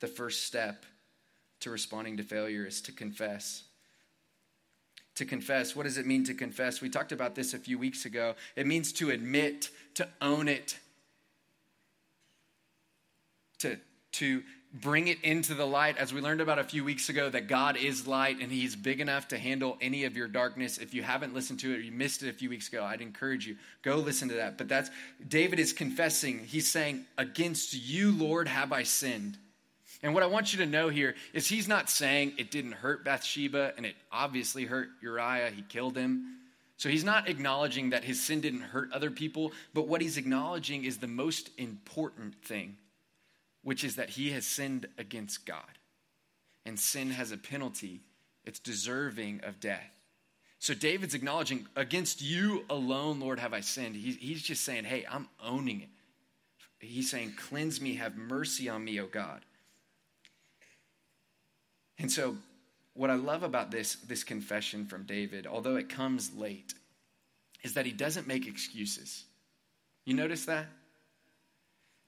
the 0.00 0.06
first 0.06 0.44
step 0.44 0.84
to 1.60 1.70
responding 1.70 2.16
to 2.18 2.22
failure 2.22 2.66
is 2.66 2.80
to 2.82 2.92
confess. 2.92 3.64
To 5.16 5.24
confess, 5.24 5.76
what 5.76 5.84
does 5.84 5.96
it 5.96 6.06
mean 6.06 6.24
to 6.24 6.34
confess? 6.34 6.80
We 6.80 6.90
talked 6.90 7.12
about 7.12 7.34
this 7.34 7.54
a 7.54 7.58
few 7.58 7.78
weeks 7.78 8.04
ago. 8.04 8.34
It 8.56 8.66
means 8.66 8.92
to 8.94 9.10
admit, 9.10 9.70
to 9.94 10.08
own 10.20 10.48
it, 10.48 10.78
to, 13.60 13.78
to 14.12 14.42
bring 14.74 15.06
it 15.06 15.22
into 15.22 15.54
the 15.54 15.64
light, 15.64 15.96
as 15.98 16.12
we 16.12 16.20
learned 16.20 16.40
about 16.40 16.58
a 16.58 16.64
few 16.64 16.82
weeks 16.82 17.08
ago, 17.08 17.30
that 17.30 17.46
God 17.46 17.76
is 17.76 18.08
light 18.08 18.40
and 18.40 18.50
He's 18.50 18.74
big 18.74 19.00
enough 19.00 19.28
to 19.28 19.38
handle 19.38 19.78
any 19.80 20.04
of 20.04 20.16
your 20.16 20.26
darkness. 20.26 20.78
If 20.78 20.92
you 20.92 21.04
haven't 21.04 21.32
listened 21.32 21.60
to 21.60 21.72
it 21.72 21.76
or 21.76 21.80
you 21.80 21.92
missed 21.92 22.24
it 22.24 22.28
a 22.28 22.32
few 22.32 22.50
weeks 22.50 22.68
ago, 22.68 22.84
I'd 22.84 23.00
encourage 23.00 23.46
you, 23.46 23.56
go 23.82 23.96
listen 23.96 24.28
to 24.30 24.34
that. 24.34 24.58
But 24.58 24.68
that's 24.68 24.90
David 25.26 25.60
is 25.60 25.72
confessing. 25.72 26.40
He's 26.40 26.68
saying, 26.68 27.04
Against 27.16 27.72
you, 27.72 28.10
Lord, 28.10 28.48
have 28.48 28.72
I 28.72 28.82
sinned. 28.82 29.38
And 30.04 30.12
what 30.12 30.22
I 30.22 30.26
want 30.26 30.52
you 30.52 30.58
to 30.58 30.66
know 30.66 30.90
here 30.90 31.14
is 31.32 31.48
he's 31.48 31.66
not 31.66 31.88
saying 31.88 32.34
it 32.36 32.50
didn't 32.50 32.72
hurt 32.72 33.06
Bathsheba 33.06 33.72
and 33.78 33.86
it 33.86 33.96
obviously 34.12 34.66
hurt 34.66 34.90
Uriah, 35.00 35.48
he 35.48 35.62
killed 35.62 35.96
him. 35.96 36.40
So 36.76 36.90
he's 36.90 37.04
not 37.04 37.26
acknowledging 37.26 37.90
that 37.90 38.04
his 38.04 38.22
sin 38.22 38.42
didn't 38.42 38.60
hurt 38.60 38.92
other 38.92 39.10
people, 39.10 39.52
but 39.72 39.88
what 39.88 40.02
he's 40.02 40.18
acknowledging 40.18 40.84
is 40.84 40.98
the 40.98 41.06
most 41.06 41.48
important 41.56 42.34
thing, 42.44 42.76
which 43.62 43.82
is 43.82 43.96
that 43.96 44.10
he 44.10 44.32
has 44.32 44.44
sinned 44.44 44.86
against 44.98 45.46
God. 45.46 45.78
And 46.66 46.78
sin 46.78 47.10
has 47.10 47.32
a 47.32 47.38
penalty, 47.38 48.02
it's 48.44 48.58
deserving 48.58 49.40
of 49.42 49.58
death. 49.58 49.90
So 50.58 50.74
David's 50.74 51.14
acknowledging, 51.14 51.66
against 51.76 52.20
you 52.20 52.66
alone, 52.68 53.20
Lord, 53.20 53.38
have 53.38 53.54
I 53.54 53.60
sinned. 53.60 53.96
He's, 53.96 54.42
just 54.42 54.66
saying, 54.66 54.84
hey, 54.84 55.06
I'm 55.10 55.28
owning 55.42 55.80
it. 55.80 55.88
He's 56.78 57.10
saying, 57.10 57.36
cleanse 57.48 57.80
me, 57.80 57.94
have 57.94 58.16
mercy 58.16 58.68
on 58.68 58.84
me, 58.84 59.00
O 59.00 59.06
God. 59.06 59.40
And 61.98 62.10
so, 62.10 62.36
what 62.94 63.10
I 63.10 63.14
love 63.14 63.42
about 63.42 63.70
this, 63.70 63.96
this 63.96 64.24
confession 64.24 64.86
from 64.86 65.04
David, 65.04 65.46
although 65.46 65.76
it 65.76 65.88
comes 65.88 66.34
late, 66.34 66.74
is 67.62 67.74
that 67.74 67.86
he 67.86 67.92
doesn't 67.92 68.26
make 68.26 68.46
excuses. 68.46 69.24
You 70.04 70.14
notice 70.14 70.44
that? 70.44 70.66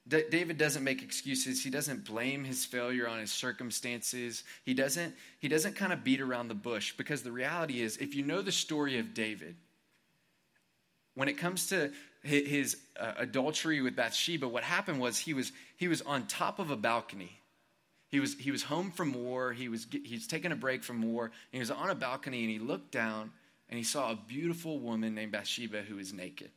D- 0.07 0.23
David 0.29 0.57
doesn't 0.57 0.83
make 0.83 1.01
excuses. 1.01 1.61
He 1.61 1.69
doesn't 1.69 2.05
blame 2.05 2.43
his 2.43 2.63
failure 2.63 3.07
on 3.07 3.19
his 3.19 3.31
circumstances. 3.31 4.43
He 4.63 4.73
doesn't, 4.73 5.13
he 5.39 5.47
doesn't 5.47 5.75
kind 5.75 5.91
of 5.91 6.03
beat 6.03 6.21
around 6.21 6.47
the 6.47 6.55
bush 6.55 6.93
because 6.95 7.23
the 7.23 7.31
reality 7.31 7.81
is, 7.81 7.97
if 7.97 8.15
you 8.15 8.23
know 8.23 8.41
the 8.41 8.51
story 8.51 8.99
of 8.99 9.13
David, 9.13 9.55
when 11.15 11.27
it 11.27 11.37
comes 11.37 11.67
to 11.67 11.91
his 12.23 12.77
uh, 12.99 13.13
adultery 13.17 13.81
with 13.81 13.95
Bathsheba, 13.95 14.47
what 14.47 14.63
happened 14.63 14.99
was 14.99 15.17
he 15.17 15.33
was, 15.33 15.51
he 15.77 15.87
was 15.87 16.01
on 16.03 16.27
top 16.27 16.59
of 16.59 16.71
a 16.71 16.77
balcony. 16.77 17.39
He 18.09 18.19
was, 18.19 18.35
he 18.35 18.51
was 18.51 18.63
home 18.63 18.91
from 18.91 19.13
war. 19.13 19.51
He 19.51 19.67
was, 19.67 19.85
he's 19.91 20.27
taking 20.27 20.51
a 20.51 20.55
break 20.55 20.83
from 20.83 21.01
war. 21.01 21.31
he 21.51 21.59
was 21.59 21.71
on 21.71 21.89
a 21.89 21.95
balcony 21.95 22.41
and 22.41 22.49
he 22.49 22.59
looked 22.59 22.91
down 22.91 23.31
and 23.69 23.77
he 23.77 23.83
saw 23.83 24.11
a 24.11 24.19
beautiful 24.27 24.79
woman 24.79 25.13
named 25.13 25.33
Bathsheba 25.33 25.81
who 25.81 25.95
was 25.95 26.13
naked. 26.13 26.51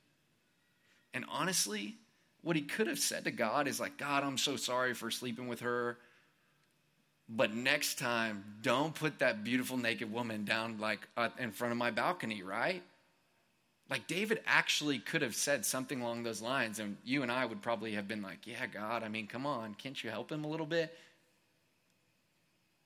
And 1.13 1.25
honestly, 1.29 1.97
what 2.43 2.57
he 2.57 2.63
could 2.63 2.87
have 2.87 3.01
said 3.01 3.25
to 3.25 3.31
God 3.31 3.67
is 3.67 3.81
like, 3.81 3.97
God, 3.97 4.23
I'm 4.23 4.39
so 4.39 4.57
sorry 4.57 4.95
for 4.95 5.11
sleeping 5.11 5.49
with 5.49 5.61
her. 5.61 5.99
But 7.29 7.55
next 7.55 7.99
time, 7.99 8.45
don't 8.63 8.95
put 8.95 9.19
that 9.19 9.45
beautiful 9.45 9.77
naked 9.77 10.13
woman 10.13 10.45
down 10.45 10.79
like 10.79 11.07
uh, 11.17 11.29
in 11.39 11.53
front 11.53 11.73
of 11.73 11.79
my 11.79 11.91
balcony, 11.91 12.43
right? 12.43 12.83
Like 13.89 14.07
David 14.07 14.41
actually 14.47 14.99
could 14.99 15.23
have 15.23 15.35
said 15.35 15.65
something 15.67 16.01
along 16.01 16.23
those 16.23 16.41
lines, 16.41 16.79
and 16.79 16.97
you 17.05 17.23
and 17.23 17.31
I 17.31 17.45
would 17.45 17.61
probably 17.61 17.93
have 17.93 18.09
been 18.09 18.23
like, 18.23 18.47
Yeah, 18.47 18.67
God, 18.67 19.03
I 19.03 19.09
mean, 19.09 19.27
come 19.27 19.47
on, 19.47 19.75
can't 19.75 20.03
you 20.03 20.11
help 20.11 20.31
him 20.31 20.45
a 20.45 20.49
little 20.49 20.67
bit? 20.67 20.97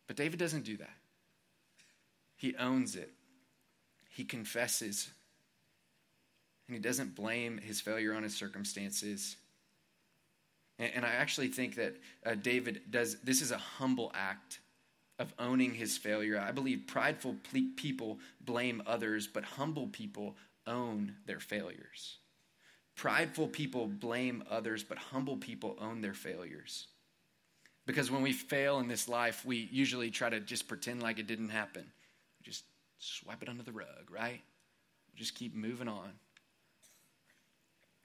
But 0.06 0.16
David 0.16 0.38
doesn't 0.38 0.64
do 0.64 0.76
that. 0.76 0.96
He 2.36 2.54
owns 2.56 2.96
it, 2.96 3.12
he 4.10 4.24
confesses, 4.24 5.10
and 6.66 6.76
he 6.76 6.82
doesn't 6.82 7.14
blame 7.14 7.58
his 7.58 7.80
failure 7.80 8.14
on 8.14 8.22
his 8.22 8.34
circumstances. 8.34 9.36
And, 10.78 10.90
and 10.96 11.04
I 11.04 11.10
actually 11.10 11.48
think 11.48 11.76
that 11.76 11.94
uh, 12.24 12.34
David 12.34 12.82
does, 12.90 13.16
this 13.20 13.40
is 13.40 13.50
a 13.50 13.58
humble 13.58 14.10
act 14.14 14.60
of 15.18 15.32
owning 15.38 15.74
his 15.74 15.96
failure. 15.96 16.40
I 16.40 16.52
believe 16.52 16.84
prideful 16.86 17.36
people 17.76 18.18
blame 18.40 18.82
others, 18.86 19.26
but 19.26 19.44
humble 19.44 19.86
people 19.88 20.36
own 20.66 21.14
their 21.26 21.40
failures. 21.40 22.18
Prideful 22.96 23.48
people 23.48 23.86
blame 23.86 24.44
others, 24.50 24.82
but 24.82 24.98
humble 24.98 25.36
people 25.36 25.76
own 25.80 26.00
their 26.00 26.14
failures. 26.14 26.88
Because 27.86 28.10
when 28.10 28.22
we 28.22 28.32
fail 28.32 28.78
in 28.78 28.88
this 28.88 29.08
life, 29.08 29.44
we 29.44 29.68
usually 29.70 30.10
try 30.10 30.30
to 30.30 30.40
just 30.40 30.68
pretend 30.68 31.02
like 31.02 31.18
it 31.18 31.26
didn't 31.26 31.50
happen. 31.50 31.82
We 31.82 32.44
just 32.44 32.64
swipe 32.98 33.42
it 33.42 33.48
under 33.48 33.62
the 33.62 33.72
rug, 33.72 34.10
right? 34.10 34.40
We 35.12 35.18
just 35.18 35.34
keep 35.34 35.54
moving 35.54 35.88
on. 35.88 36.10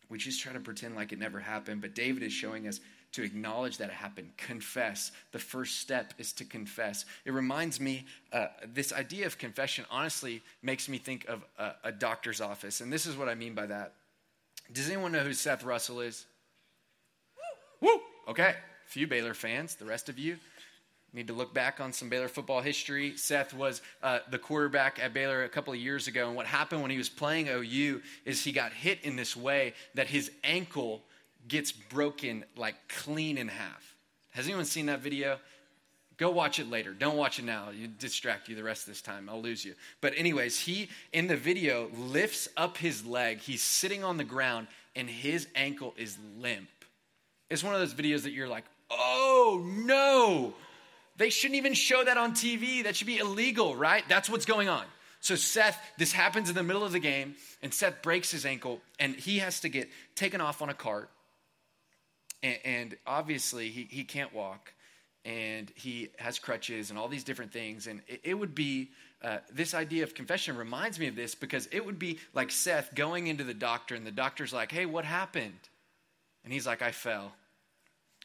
We 0.09 0.17
just 0.17 0.41
try 0.41 0.53
to 0.53 0.59
pretend 0.59 0.95
like 0.95 1.12
it 1.12 1.19
never 1.19 1.39
happened, 1.39 1.81
but 1.81 1.93
David 1.93 2.24
is 2.24 2.33
showing 2.33 2.67
us 2.67 2.79
to 3.12 3.24
acknowledge 3.24 3.77
that 3.77 3.89
it 3.89 3.95
happened. 3.95 4.31
Confess. 4.38 5.12
The 5.31 5.39
first 5.39 5.79
step 5.79 6.13
is 6.17 6.33
to 6.33 6.45
confess. 6.45 7.05
It 7.25 7.31
reminds 7.31 7.79
me, 7.79 8.05
uh, 8.33 8.48
this 8.67 8.91
idea 8.91 9.25
of 9.27 9.38
confession 9.38 9.86
honestly 9.89 10.41
makes 10.62 10.89
me 10.89 10.98
think 10.98 11.27
of 11.27 11.43
a, 11.57 11.71
a 11.86 11.91
doctor's 11.91 12.41
office. 12.41 12.81
And 12.81 12.91
this 12.91 13.05
is 13.05 13.15
what 13.15 13.29
I 13.29 13.36
mean 13.36 13.53
by 13.53 13.67
that. 13.67 13.93
Does 14.71 14.88
anyone 14.88 15.12
know 15.12 15.19
who 15.19 15.33
Seth 15.33 15.63
Russell 15.63 16.01
is? 16.01 16.25
Woo! 17.81 18.01
Okay, 18.27 18.55
few 18.89 19.08
Baylor 19.08 19.34
fans. 19.34 19.75
The 19.75 19.86
rest 19.86 20.10
of 20.10 20.19
you, 20.19 20.38
Need 21.12 21.27
to 21.27 21.34
look 21.34 21.55
back 21.55 21.79
on 21.79 21.91
some 21.91 22.08
Baylor 22.08 22.27
football 22.27 22.62
history. 22.62 23.17
Seth 23.17 23.51
was 23.51 23.81
uh, 24.03 24.19
the 24.29 24.38
quarterback 24.38 25.00
at 25.01 25.12
Baylor 25.12 25.43
a 25.43 25.50
couple 25.50 25.74
of 25.74 25.79
years 25.79 26.08
ago, 26.08 26.27
and 26.27 26.36
what 26.36 26.46
happened 26.46 26.84
when 26.84 26.91
he 26.91 27.00
was 27.00 27.10
playing 27.10 27.48
OU 27.50 28.01
is 28.25 28.43
he 28.43 28.51
got 28.51 28.74
hit 28.74 29.00
in 29.01 29.15
this 29.15 29.36
way 29.36 29.74
that 29.96 30.08
his 30.08 30.29
ankle 30.43 31.01
gets 31.48 31.72
broken 31.72 32.46
like 32.55 32.75
clean 32.89 33.39
in 33.39 33.48
half. 33.48 33.96
Has 34.31 34.46
anyone 34.46 34.65
seen 34.65 34.86
that 34.86 35.00
video? 35.00 35.39
Go 36.17 36.29
watch 36.29 36.60
it 36.60 36.69
later. 36.69 36.93
Don't 36.93 37.17
watch 37.17 37.39
it 37.39 37.46
now. 37.46 37.69
You 37.72 37.88
distract 37.88 38.48
you 38.48 38.55
the 38.55 38.62
rest 38.62 38.84
of 38.84 38.93
this 38.93 39.01
time. 39.01 39.29
I'll 39.29 39.41
lose 39.41 39.65
you. 39.65 39.74
But 40.01 40.13
anyways, 40.15 40.60
he 40.60 40.89
in 41.12 41.25
the 41.25 41.38
video 41.38 41.89
lifts 41.98 42.50
up 42.55 42.77
his 42.77 43.03
leg. 43.03 43.39
He's 43.39 43.63
sitting 43.63 44.03
on 44.03 44.17
the 44.17 44.24
ground 44.24 44.67
and 44.96 45.10
his 45.10 45.48
ankle 45.55 45.96
is 45.98 46.17
limp. 46.38 46.67
It's 47.50 47.63
one 47.63 47.74
of 47.74 47.79
those 47.79 47.93
videos 47.93 48.24
that 48.24 48.31
you're 48.31 48.50
like, 48.50 48.65
"Oh 48.89 49.63
no." 49.65 50.53
They 51.17 51.29
shouldn't 51.29 51.58
even 51.58 51.74
show 51.74 52.01
that 52.03 52.17
on 52.17 52.31
TV. 52.31 52.84
That 52.84 52.96
should 52.96 53.08
be 53.08 53.17
illegal, 53.17 53.75
right? 53.75 54.03
That's 54.08 54.29
what's 54.29 54.46
going 54.46 54.69
on. 54.69 54.86
So 55.19 55.36
Seth, 55.36 55.77
this 55.98 56.13
happens 56.13 56.48
in 56.48 56.55
the 56.55 56.63
middle 56.63 56.84
of 56.84 56.93
the 56.93 57.00
game, 57.00 57.36
and 57.62 57.74
Seth 57.74 58.01
breaks 58.01 58.31
his 58.31 58.46
ankle, 58.46 58.79
and 59.00 59.15
he 59.15 59.39
has 59.39 59.60
to 59.62 59.69
get 59.69 59.89
taken 60.15 60.39
off 60.39 60.62
on 60.62 60.69
a 60.69 60.74
cart. 60.74 61.10
And, 62.41 62.58
and 62.63 62.98
obviously, 63.05 63.69
he, 63.69 63.88
he 63.89 64.05
can't 64.05 64.34
walk, 64.34 64.74
and 65.25 65.69
he 65.75 66.10
has 66.19 66.39
crutches 66.39 66.89
and 66.89 66.98
all 66.98 67.10
these 67.10 67.25
different 67.25 67.51
things. 67.51 67.88
And 67.88 68.01
it, 68.08 68.22
it 68.24 68.34
would 68.34 68.55
be 68.55 68.91
uh, 69.22 69.39
this 69.51 69.74
idea 69.74 70.03
of 70.03 70.15
confession 70.15 70.55
reminds 70.55 70.98
me 71.00 71.08
of 71.08 71.17
this 71.17 71.36
because 71.36 71.67
it 71.74 71.86
would 71.86 72.00
be 72.00 72.19
like 72.34 72.50
Seth 72.50 72.96
going 72.96 73.27
into 73.27 73.43
the 73.43 73.53
doctor, 73.53 73.93
and 73.96 74.08
the 74.08 74.12
doctor's 74.12 74.53
like, 74.53 74.72
Hey, 74.72 74.86
what 74.86 75.03
happened? 75.03 75.60
And 76.46 76.53
he's 76.53 76.65
like, 76.65 76.81
I 76.81 76.91
fell, 76.91 77.34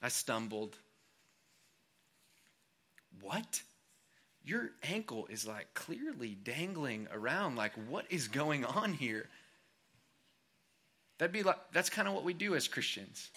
I 0.04 0.08
stumbled. 0.08 0.76
What? 3.22 3.62
Your 4.44 4.72
ankle 4.82 5.26
is 5.30 5.46
like 5.46 5.72
clearly 5.72 6.36
dangling 6.44 7.08
around. 7.10 7.56
Like, 7.56 7.72
what 7.88 8.04
is 8.10 8.28
going 8.28 8.66
on 8.66 8.92
here? 8.92 9.30
That'd 11.16 11.32
be 11.32 11.42
like, 11.42 11.56
that's 11.72 11.88
kind 11.88 12.06
of 12.06 12.12
what 12.12 12.22
we 12.22 12.34
do 12.34 12.54
as 12.54 12.68
Christians. 12.68 13.30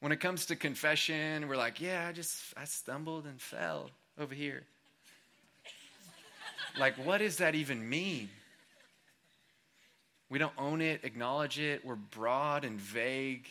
When 0.00 0.10
it 0.10 0.18
comes 0.18 0.46
to 0.46 0.56
confession, 0.56 1.46
we're 1.46 1.56
like, 1.56 1.80
yeah, 1.80 2.04
I 2.08 2.12
just, 2.12 2.52
I 2.56 2.64
stumbled 2.64 3.26
and 3.26 3.40
fell 3.40 3.90
over 4.18 4.34
here. 4.34 4.64
like, 6.80 6.96
what 6.96 7.18
does 7.18 7.36
that 7.36 7.54
even 7.54 7.88
mean? 7.88 8.28
We 10.30 10.40
don't 10.40 10.54
own 10.58 10.80
it, 10.80 11.04
acknowledge 11.04 11.60
it. 11.60 11.84
We're 11.84 11.94
broad 11.94 12.64
and 12.64 12.80
vague. 12.80 13.46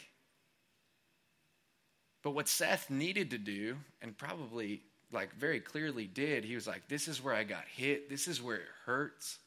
But 2.29 2.35
what 2.35 2.47
Seth 2.47 2.91
needed 2.91 3.31
to 3.31 3.39
do, 3.39 3.77
and 4.03 4.15
probably 4.15 4.83
like 5.11 5.33
very 5.33 5.59
clearly 5.59 6.05
did. 6.05 6.45
He 6.45 6.53
was 6.53 6.67
like, 6.67 6.87
This 6.87 7.07
is 7.07 7.23
where 7.23 7.33
I 7.33 7.43
got 7.43 7.63
hit. 7.75 8.07
This 8.07 8.27
is 8.27 8.39
where 8.39 8.57
it 8.57 8.67
hurts. 8.85 9.39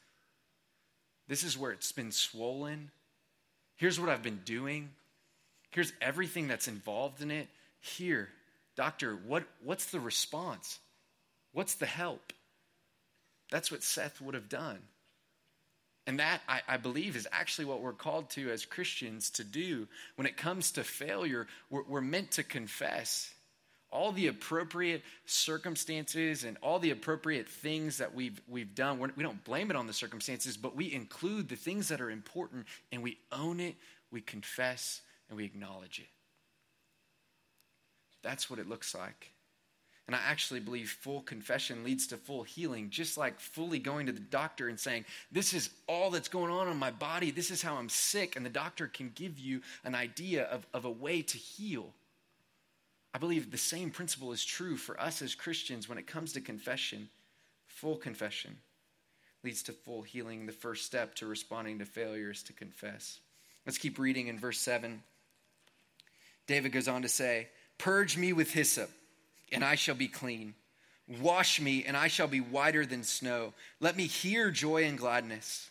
This 1.29 1.45
is 1.45 1.57
where 1.57 1.71
it's 1.71 1.93
been 1.93 2.11
swollen. 2.11 2.91
Here's 3.77 4.01
what 4.01 4.09
I've 4.09 4.21
been 4.21 4.41
doing. 4.43 4.89
Here's 5.69 5.93
everything 6.01 6.49
that's 6.49 6.67
involved 6.67 7.21
in 7.21 7.31
it. 7.31 7.47
Here, 7.79 8.27
doctor, 8.75 9.17
what, 9.27 9.45
what's 9.63 9.85
the 9.85 10.01
response? 10.01 10.77
What's 11.53 11.75
the 11.75 11.85
help? 11.85 12.33
That's 13.49 13.71
what 13.71 13.81
Seth 13.81 14.19
would 14.19 14.35
have 14.35 14.49
done. 14.49 14.79
And 16.05 16.19
that, 16.19 16.41
I, 16.49 16.61
I, 16.67 16.77
believe, 16.77 17.15
is 17.15 17.27
actually 17.31 17.65
what 17.65 17.81
we're 17.81 17.93
called 17.93 18.29
to 18.31 18.51
as 18.51 18.65
Christians 18.65 19.29
to 19.31 19.43
do. 19.43 19.87
When 20.15 20.27
it 20.27 20.35
comes 20.35 20.71
to 20.73 20.83
failure, 20.83 21.47
we're, 21.69 21.83
we're 21.83 22.01
meant 22.01 22.31
to 22.31 22.43
confess 22.43 23.33
all 23.89 24.11
the 24.11 24.27
appropriate 24.27 25.03
circumstances 25.25 26.43
and 26.43 26.57
all 26.61 26.79
the 26.79 26.89
appropriate 26.89 27.47
things 27.47 27.99
that 27.99 28.13
we've, 28.13 28.41
we've 28.49 28.75
done. 28.75 28.99
We're, 28.99 29.09
we 29.15 29.23
do 29.23 29.29
not 29.29 29.43
blame 29.45 29.69
it 29.69 29.77
on 29.77 29.87
the 29.87 29.93
circumstances, 29.93 30.57
but 30.57 30.75
we 30.75 30.91
include 30.91 31.47
the 31.47 31.55
things 31.55 31.87
that 31.89 32.01
are 32.01 32.09
important 32.09 32.65
and 32.91 33.03
we 33.03 33.17
own 33.31 33.59
it, 33.59 33.75
we 34.11 34.19
confess, 34.19 35.01
and 35.29 35.37
we 35.37 35.45
acknowledge 35.45 35.99
it. 35.99 36.07
That's 38.23 38.49
what 38.49 38.59
it 38.59 38.67
looks 38.67 38.95
like. 38.95 39.32
And 40.07 40.15
I 40.15 40.19
actually 40.27 40.59
believe 40.59 40.89
full 40.89 41.21
confession 41.21 41.83
leads 41.83 42.07
to 42.07 42.17
full 42.17 42.43
healing, 42.43 42.89
just 42.89 43.17
like 43.17 43.39
fully 43.39 43.79
going 43.79 44.07
to 44.07 44.11
the 44.11 44.19
doctor 44.19 44.67
and 44.67 44.77
saying, 44.77 45.05
This 45.31 45.53
is 45.53 45.69
all 45.87 46.11
that's 46.11 46.27
going 46.27 46.51
on 46.51 46.67
in 46.67 46.75
my 46.77 46.91
body. 46.91 47.31
This 47.31 47.51
is 47.51 47.61
how 47.61 47.75
I'm 47.75 47.89
sick. 47.89 48.35
And 48.35 48.45
the 48.45 48.49
doctor 48.49 48.87
can 48.87 49.11
give 49.15 49.39
you 49.39 49.61
an 49.85 49.95
idea 49.95 50.43
of, 50.43 50.67
of 50.73 50.83
a 50.83 50.91
way 50.91 51.21
to 51.21 51.37
heal. 51.37 51.93
I 53.13 53.17
believe 53.17 53.49
the 53.49 53.57
same 53.57 53.91
principle 53.91 54.33
is 54.33 54.43
true 54.43 54.75
for 54.75 54.99
us 54.99 55.21
as 55.21 55.35
Christians 55.35 55.87
when 55.87 55.97
it 55.97 56.07
comes 56.07 56.33
to 56.33 56.41
confession. 56.41 57.09
Full 57.67 57.95
confession 57.95 58.57
leads 59.43 59.63
to 59.63 59.71
full 59.71 60.01
healing. 60.01 60.45
The 60.45 60.51
first 60.51 60.85
step 60.85 61.15
to 61.15 61.27
responding 61.27 61.79
to 61.79 61.85
failure 61.85 62.31
is 62.31 62.43
to 62.43 62.53
confess. 62.53 63.19
Let's 63.65 63.77
keep 63.77 63.99
reading 63.99 64.27
in 64.27 64.39
verse 64.39 64.59
7. 64.59 65.01
David 66.47 66.71
goes 66.71 66.87
on 66.87 67.03
to 67.03 67.09
say, 67.09 67.47
Purge 67.77 68.17
me 68.17 68.33
with 68.33 68.51
hyssop, 68.51 68.89
and 69.53 69.63
I 69.63 69.75
shall 69.75 69.95
be 69.95 70.07
clean. 70.07 70.55
Wash 71.07 71.59
me, 71.59 71.83
and 71.85 71.97
I 71.97 72.07
shall 72.07 72.27
be 72.27 72.39
whiter 72.39 72.85
than 72.85 73.03
snow. 73.03 73.53
Let 73.79 73.97
me 73.97 74.07
hear 74.07 74.51
joy 74.51 74.85
and 74.85 74.97
gladness. 74.97 75.69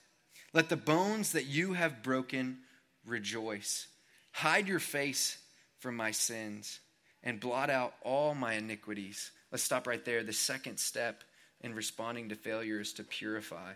Let 0.52 0.68
the 0.68 0.76
bones 0.76 1.32
that 1.32 1.46
you 1.46 1.72
have 1.72 2.02
broken 2.02 2.58
rejoice. 3.06 3.86
Hide 4.32 4.68
your 4.68 4.78
face 4.78 5.38
from 5.78 5.96
my 5.96 6.10
sins 6.10 6.80
and 7.22 7.40
blot 7.40 7.70
out 7.70 7.94
all 8.02 8.34
my 8.34 8.54
iniquities. 8.54 9.30
Let's 9.50 9.62
stop 9.62 9.86
right 9.86 10.04
there. 10.04 10.22
The 10.22 10.32
second 10.32 10.78
step 10.78 11.24
in 11.60 11.74
responding 11.74 12.28
to 12.28 12.34
failure 12.34 12.80
is 12.80 12.92
to 12.94 13.04
purify. 13.04 13.72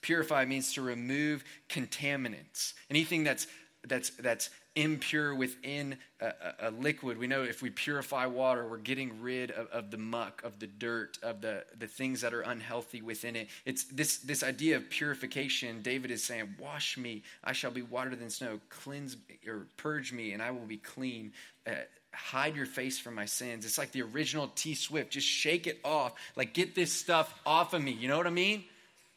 Purify 0.00 0.44
means 0.44 0.74
to 0.74 0.82
remove 0.82 1.44
contaminants, 1.68 2.74
anything 2.90 3.24
that's 3.24 3.46
that's 3.86 4.10
that's 4.10 4.50
impure 4.78 5.34
within 5.34 5.96
a, 6.20 6.32
a, 6.60 6.70
liquid. 6.70 7.18
We 7.18 7.26
know 7.26 7.42
if 7.42 7.62
we 7.62 7.70
purify 7.70 8.26
water, 8.26 8.66
we're 8.66 8.78
getting 8.78 9.20
rid 9.20 9.50
of, 9.50 9.66
of, 9.68 9.90
the 9.90 9.98
muck, 9.98 10.40
of 10.44 10.60
the 10.60 10.68
dirt, 10.68 11.18
of 11.22 11.40
the, 11.40 11.64
the 11.76 11.88
things 11.88 12.20
that 12.20 12.32
are 12.32 12.42
unhealthy 12.42 13.02
within 13.02 13.34
it. 13.34 13.48
It's 13.64 13.84
this, 13.84 14.18
this 14.18 14.44
idea 14.44 14.76
of 14.76 14.88
purification. 14.88 15.82
David 15.82 16.12
is 16.12 16.22
saying, 16.22 16.54
Wash 16.60 16.96
me, 16.96 17.22
I 17.42 17.52
shall 17.52 17.72
be 17.72 17.82
whiter 17.82 18.14
than 18.14 18.30
snow. 18.30 18.60
Cleanse 18.68 19.16
or 19.46 19.66
purge 19.76 20.12
me, 20.12 20.32
and 20.32 20.40
I 20.40 20.52
will 20.52 20.66
be 20.66 20.76
clean. 20.76 21.32
Uh, 21.66 21.72
hide 22.12 22.54
your 22.54 22.66
face 22.66 22.98
from 22.98 23.14
my 23.14 23.26
sins. 23.26 23.64
It's 23.64 23.78
like 23.78 23.92
the 23.92 24.02
original 24.02 24.48
T 24.54 24.74
Swift. 24.74 25.10
Just 25.10 25.26
shake 25.26 25.66
it 25.66 25.80
off. 25.84 26.14
Like, 26.36 26.54
get 26.54 26.74
this 26.74 26.92
stuff 26.92 27.34
off 27.44 27.74
of 27.74 27.82
me. 27.82 27.92
You 27.92 28.08
know 28.08 28.16
what 28.16 28.28
I 28.28 28.30
mean? 28.30 28.64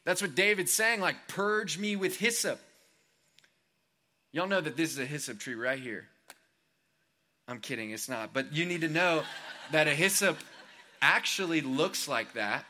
That's 0.06 0.22
what 0.24 0.34
David's 0.34 0.74
saying. 0.74 1.02
Like, 1.02 1.28
purge 1.28 1.78
me 1.78 1.96
with 1.96 2.18
hyssop. 2.18 2.60
Y'all 4.32 4.48
know 4.48 4.62
that 4.62 4.78
this 4.78 4.92
is 4.92 5.00
a 5.00 5.06
hyssop 5.06 5.40
tree 5.40 5.56
right 5.56 5.80
here. 5.80 6.08
I'm 7.48 7.60
kidding, 7.60 7.92
it's 7.92 8.08
not. 8.08 8.34
But 8.34 8.54
you 8.54 8.66
need 8.66 8.82
to 8.82 8.88
know 8.88 9.24
that 9.72 9.88
a 9.88 9.96
hyssop 9.96 10.38
actually 11.02 11.62
looks 11.62 12.08
like 12.08 12.34
that, 12.34 12.66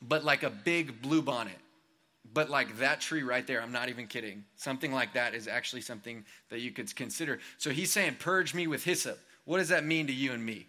but 0.00 0.24
like 0.24 0.42
a 0.42 0.50
big 0.50 1.02
blue 1.02 1.20
bonnet. 1.20 1.58
But 2.32 2.48
like 2.48 2.78
that 2.78 3.00
tree 3.00 3.22
right 3.22 3.46
there, 3.46 3.60
I'm 3.60 3.72
not 3.72 3.90
even 3.90 4.06
kidding. 4.06 4.44
Something 4.56 4.92
like 4.92 5.12
that 5.12 5.34
is 5.34 5.48
actually 5.48 5.82
something 5.82 6.24
that 6.48 6.60
you 6.60 6.70
could 6.70 6.94
consider. 6.96 7.40
So 7.58 7.70
he's 7.70 7.92
saying, 7.92 8.16
Purge 8.18 8.54
me 8.54 8.66
with 8.66 8.84
hyssop. 8.84 9.18
What 9.44 9.58
does 9.58 9.68
that 9.68 9.84
mean 9.84 10.06
to 10.06 10.12
you 10.12 10.32
and 10.32 10.44
me? 10.44 10.66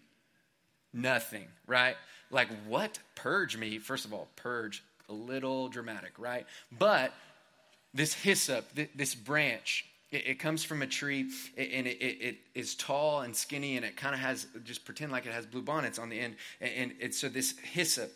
Nothing, 0.92 1.46
right? 1.68 1.96
Like, 2.32 2.50
what? 2.68 3.00
Purge 3.16 3.56
me? 3.56 3.78
First 3.78 4.04
of 4.04 4.14
all, 4.14 4.28
purge, 4.36 4.84
a 5.08 5.14
little 5.14 5.70
dramatic, 5.70 6.14
right? 6.18 6.46
But 6.78 7.14
this 7.94 8.14
hyssop, 8.14 8.66
this 8.96 9.16
branch, 9.16 9.86
it, 10.14 10.28
it 10.28 10.40
comes 10.40 10.64
from 10.64 10.82
a 10.82 10.88
tree 10.88 11.30
and 11.58 11.88
it, 11.88 11.98
it, 12.02 12.22
it 12.22 12.38
is 12.54 12.76
tall 12.76 13.22
and 13.22 13.36
skinny 13.36 13.76
and 13.76 13.86
it 13.86 13.98
kind 13.98 14.14
of 14.14 14.22
has, 14.22 14.48
just 14.64 14.86
pretend 14.86 15.12
like 15.12 15.26
it 15.26 15.34
has 15.34 15.46
blue 15.46 15.62
bonnets 15.62 16.00
on 16.00 16.10
the 16.10 16.20
end. 16.20 16.36
And, 16.62 16.94
and 17.02 17.14
so 17.14 17.28
this 17.28 17.58
hyssop 17.58 18.12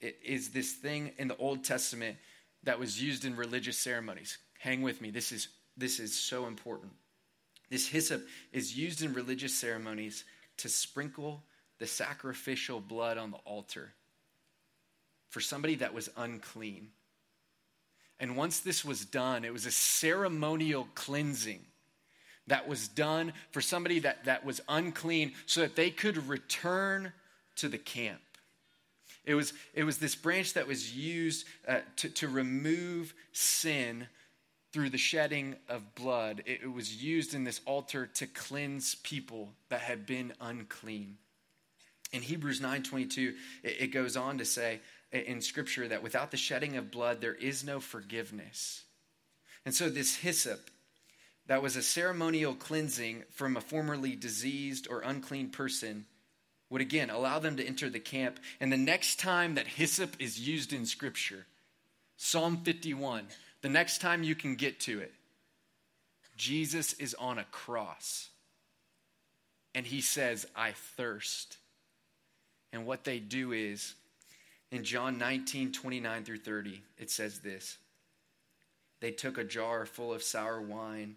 is 0.00 0.48
this 0.48 0.72
thing 0.72 1.12
in 1.18 1.28
the 1.28 1.36
Old 1.36 1.62
Testament 1.62 2.16
that 2.62 2.78
was 2.78 3.02
used 3.02 3.24
in 3.24 3.36
religious 3.36 3.78
ceremonies. 3.78 4.38
Hang 4.58 4.82
with 4.82 5.00
me. 5.00 5.10
This 5.10 5.30
is, 5.30 5.48
this 5.76 6.00
is 6.00 6.18
so 6.18 6.46
important. 6.46 6.92
This 7.68 7.86
hyssop 7.86 8.26
is 8.52 8.76
used 8.76 9.02
in 9.02 9.12
religious 9.12 9.54
ceremonies 9.54 10.24
to 10.58 10.68
sprinkle 10.68 11.42
the 11.78 11.86
sacrificial 11.86 12.80
blood 12.80 13.18
on 13.18 13.30
the 13.30 13.38
altar 13.38 13.92
for 15.28 15.40
somebody 15.40 15.76
that 15.76 15.94
was 15.94 16.10
unclean. 16.16 16.88
And 18.20 18.36
once 18.36 18.60
this 18.60 18.84
was 18.84 19.04
done, 19.04 19.44
it 19.44 19.52
was 19.52 19.66
a 19.66 19.70
ceremonial 19.70 20.86
cleansing 20.94 21.64
that 22.46 22.68
was 22.68 22.86
done 22.86 23.32
for 23.50 23.60
somebody 23.60 24.00
that, 24.00 24.24
that 24.26 24.44
was 24.44 24.60
unclean 24.68 25.32
so 25.46 25.62
that 25.62 25.74
they 25.74 25.90
could 25.90 26.28
return 26.28 27.12
to 27.56 27.68
the 27.68 27.78
camp. 27.78 28.20
It 29.24 29.34
was, 29.34 29.52
it 29.74 29.84
was 29.84 29.98
this 29.98 30.14
branch 30.14 30.54
that 30.54 30.66
was 30.66 30.94
used 30.94 31.46
uh, 31.66 31.80
to, 31.96 32.08
to 32.10 32.28
remove 32.28 33.14
sin 33.32 34.06
through 34.72 34.90
the 34.90 34.98
shedding 34.98 35.56
of 35.68 35.94
blood. 35.94 36.42
It, 36.46 36.60
it 36.62 36.72
was 36.72 37.02
used 37.02 37.34
in 37.34 37.44
this 37.44 37.60
altar 37.66 38.06
to 38.14 38.26
cleanse 38.26 38.94
people 38.96 39.52
that 39.68 39.80
had 39.80 40.06
been 40.06 40.32
unclean. 40.40 41.16
In 42.12 42.22
Hebrews 42.22 42.60
9:22, 42.60 43.34
it, 43.62 43.76
it 43.80 43.86
goes 43.88 44.16
on 44.16 44.38
to 44.38 44.44
say, 44.44 44.80
in 45.12 45.40
Scripture 45.40 45.88
that 45.88 46.02
without 46.02 46.30
the 46.30 46.36
shedding 46.36 46.76
of 46.76 46.90
blood, 46.90 47.20
there 47.20 47.34
is 47.34 47.64
no 47.64 47.80
forgiveness. 47.80 48.84
And 49.64 49.74
so, 49.74 49.88
this 49.88 50.16
hyssop, 50.16 50.70
that 51.46 51.62
was 51.62 51.76
a 51.76 51.82
ceremonial 51.82 52.54
cleansing 52.54 53.24
from 53.30 53.56
a 53.56 53.60
formerly 53.60 54.14
diseased 54.14 54.86
or 54.88 55.00
unclean 55.00 55.50
person, 55.50 56.06
would 56.70 56.80
again 56.80 57.10
allow 57.10 57.38
them 57.40 57.56
to 57.56 57.66
enter 57.66 57.90
the 57.90 58.00
camp. 58.00 58.38
And 58.60 58.72
the 58.72 58.76
next 58.76 59.18
time 59.18 59.56
that 59.56 59.66
hyssop 59.66 60.16
is 60.20 60.46
used 60.46 60.72
in 60.72 60.86
Scripture, 60.86 61.46
Psalm 62.16 62.58
51, 62.58 63.26
the 63.62 63.68
next 63.68 64.00
time 64.00 64.22
you 64.22 64.34
can 64.34 64.54
get 64.54 64.78
to 64.80 65.00
it, 65.00 65.12
Jesus 66.36 66.92
is 66.94 67.14
on 67.14 67.38
a 67.38 67.44
cross. 67.44 68.28
And 69.74 69.86
he 69.86 70.00
says, 70.00 70.46
I 70.56 70.72
thirst. 70.72 71.58
And 72.72 72.86
what 72.86 73.04
they 73.04 73.18
do 73.18 73.52
is 73.52 73.94
in 74.70 74.84
John 74.84 75.18
19, 75.18 75.72
29 75.72 76.24
through 76.24 76.38
30, 76.38 76.82
it 76.98 77.10
says 77.10 77.40
this 77.40 77.78
They 79.00 79.10
took 79.10 79.38
a 79.38 79.44
jar 79.44 79.86
full 79.86 80.12
of 80.12 80.22
sour 80.22 80.60
wine, 80.60 81.16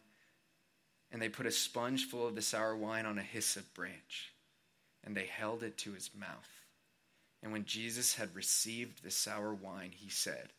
and 1.11 1.21
they 1.21 1.29
put 1.29 1.45
a 1.45 1.51
sponge 1.51 2.05
full 2.05 2.27
of 2.27 2.35
the 2.35 2.41
sour 2.41 2.75
wine 2.75 3.05
on 3.05 3.17
a 3.17 3.23
hyssop 3.23 3.73
branch, 3.73 4.33
and 5.03 5.15
they 5.15 5.25
held 5.25 5.63
it 5.63 5.77
to 5.79 5.93
his 5.93 6.09
mouth. 6.17 6.49
And 7.41 7.51
when 7.51 7.65
Jesus 7.65 8.15
had 8.15 8.35
received 8.35 9.03
the 9.03 9.11
sour 9.11 9.53
wine, 9.53 9.91
he 9.93 10.09
said, 10.09 10.49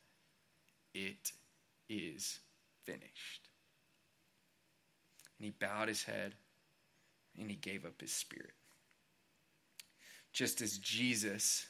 It 0.92 1.32
is 1.88 2.40
finished. 2.84 3.48
And 5.38 5.46
he 5.46 5.50
bowed 5.58 5.88
his 5.88 6.04
head 6.04 6.34
and 7.38 7.50
he 7.50 7.56
gave 7.56 7.84
up 7.84 8.00
his 8.00 8.12
spirit. 8.12 8.52
Just 10.32 10.60
as 10.60 10.78
Jesus 10.78 11.66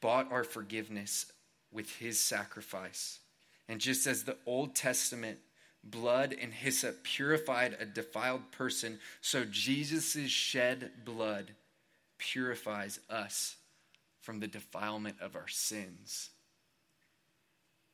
bought 0.00 0.30
our 0.32 0.44
forgiveness 0.44 1.32
with 1.72 1.96
his 1.96 2.20
sacrifice. 2.20 3.20
And 3.68 3.80
just 3.80 4.06
as 4.06 4.24
the 4.24 4.36
Old 4.46 4.74
Testament 4.74 5.38
blood 5.84 6.34
and 6.40 6.52
hyssop 6.52 7.02
purified 7.04 7.76
a 7.78 7.84
defiled 7.84 8.50
person, 8.50 8.98
so 9.20 9.44
Jesus' 9.44 10.30
shed 10.30 10.90
blood 11.04 11.52
purifies 12.18 13.00
us 13.08 13.56
from 14.20 14.40
the 14.40 14.46
defilement 14.46 15.16
of 15.20 15.36
our 15.36 15.48
sins. 15.48 16.30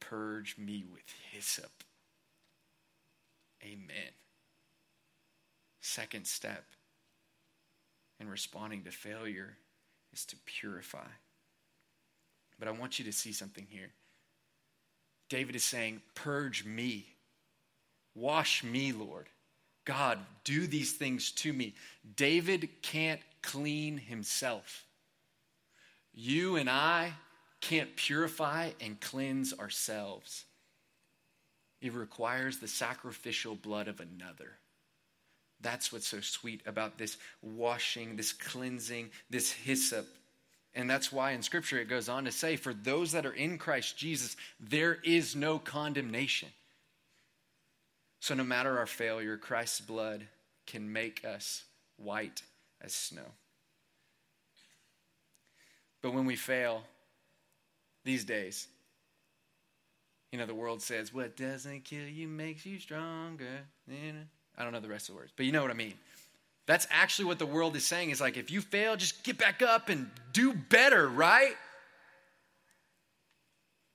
Purge 0.00 0.56
me 0.58 0.84
with 0.90 1.04
hyssop. 1.30 1.84
Amen. 3.62 4.12
Second 5.80 6.26
step 6.26 6.64
in 8.20 8.28
responding 8.28 8.82
to 8.84 8.90
failure 8.90 9.56
is 10.12 10.24
to 10.26 10.36
purify. 10.44 11.08
But 12.58 12.68
I 12.68 12.72
want 12.72 12.98
you 12.98 13.04
to 13.06 13.12
see 13.12 13.32
something 13.32 13.66
here. 13.68 13.90
David 15.28 15.56
is 15.56 15.64
saying, 15.64 16.00
Purge 16.14 16.64
me, 16.64 17.06
wash 18.14 18.62
me, 18.62 18.92
Lord. 18.92 19.28
God, 19.84 20.18
do 20.44 20.66
these 20.66 20.92
things 20.92 21.30
to 21.32 21.52
me. 21.52 21.74
David 22.16 22.68
can't 22.82 23.20
clean 23.42 23.98
himself. 23.98 24.84
You 26.14 26.56
and 26.56 26.70
I 26.70 27.12
can't 27.60 27.94
purify 27.96 28.70
and 28.80 29.00
cleanse 29.00 29.52
ourselves. 29.58 30.44
It 31.80 31.92
requires 31.92 32.58
the 32.58 32.68
sacrificial 32.68 33.56
blood 33.56 33.88
of 33.88 34.00
another. 34.00 34.52
That's 35.60 35.92
what's 35.92 36.06
so 36.06 36.20
sweet 36.20 36.62
about 36.66 36.98
this 36.98 37.16
washing, 37.42 38.16
this 38.16 38.32
cleansing, 38.32 39.10
this 39.28 39.50
hyssop 39.50 40.06
and 40.74 40.90
that's 40.90 41.12
why 41.12 41.32
in 41.32 41.42
Scripture 41.42 41.78
it 41.78 41.88
goes 41.88 42.08
on 42.08 42.24
to 42.24 42.32
say, 42.32 42.56
for 42.56 42.74
those 42.74 43.12
that 43.12 43.26
are 43.26 43.32
in 43.32 43.58
Christ 43.58 43.96
Jesus, 43.96 44.36
there 44.58 44.98
is 45.04 45.36
no 45.36 45.58
condemnation. 45.58 46.48
So 48.20 48.34
no 48.34 48.44
matter 48.44 48.78
our 48.78 48.86
failure, 48.86 49.36
Christ's 49.36 49.80
blood 49.80 50.26
can 50.66 50.92
make 50.92 51.24
us 51.24 51.64
white 51.96 52.42
as 52.80 52.94
snow. 52.94 53.32
But 56.02 56.12
when 56.12 56.26
we 56.26 56.36
fail 56.36 56.82
these 58.04 58.24
days, 58.24 58.66
you 60.32 60.38
know, 60.38 60.46
the 60.46 60.54
world 60.54 60.82
says, 60.82 61.14
what 61.14 61.36
doesn't 61.36 61.84
kill 61.84 62.08
you 62.08 62.26
makes 62.26 62.66
you 62.66 62.80
stronger. 62.80 63.60
I 63.88 64.62
don't 64.62 64.72
know 64.72 64.80
the 64.80 64.88
rest 64.88 65.08
of 65.08 65.14
the 65.14 65.20
words, 65.20 65.32
but 65.36 65.46
you 65.46 65.52
know 65.52 65.62
what 65.62 65.70
I 65.70 65.74
mean. 65.74 65.94
That's 66.66 66.86
actually 66.90 67.26
what 67.26 67.38
the 67.38 67.46
world 67.46 67.76
is 67.76 67.84
saying 67.84 68.10
is 68.10 68.20
like, 68.20 68.36
if 68.36 68.50
you 68.50 68.60
fail, 68.60 68.96
just 68.96 69.22
get 69.22 69.36
back 69.36 69.60
up 69.60 69.88
and 69.88 70.10
do 70.32 70.54
better, 70.54 71.08
right? 71.08 71.54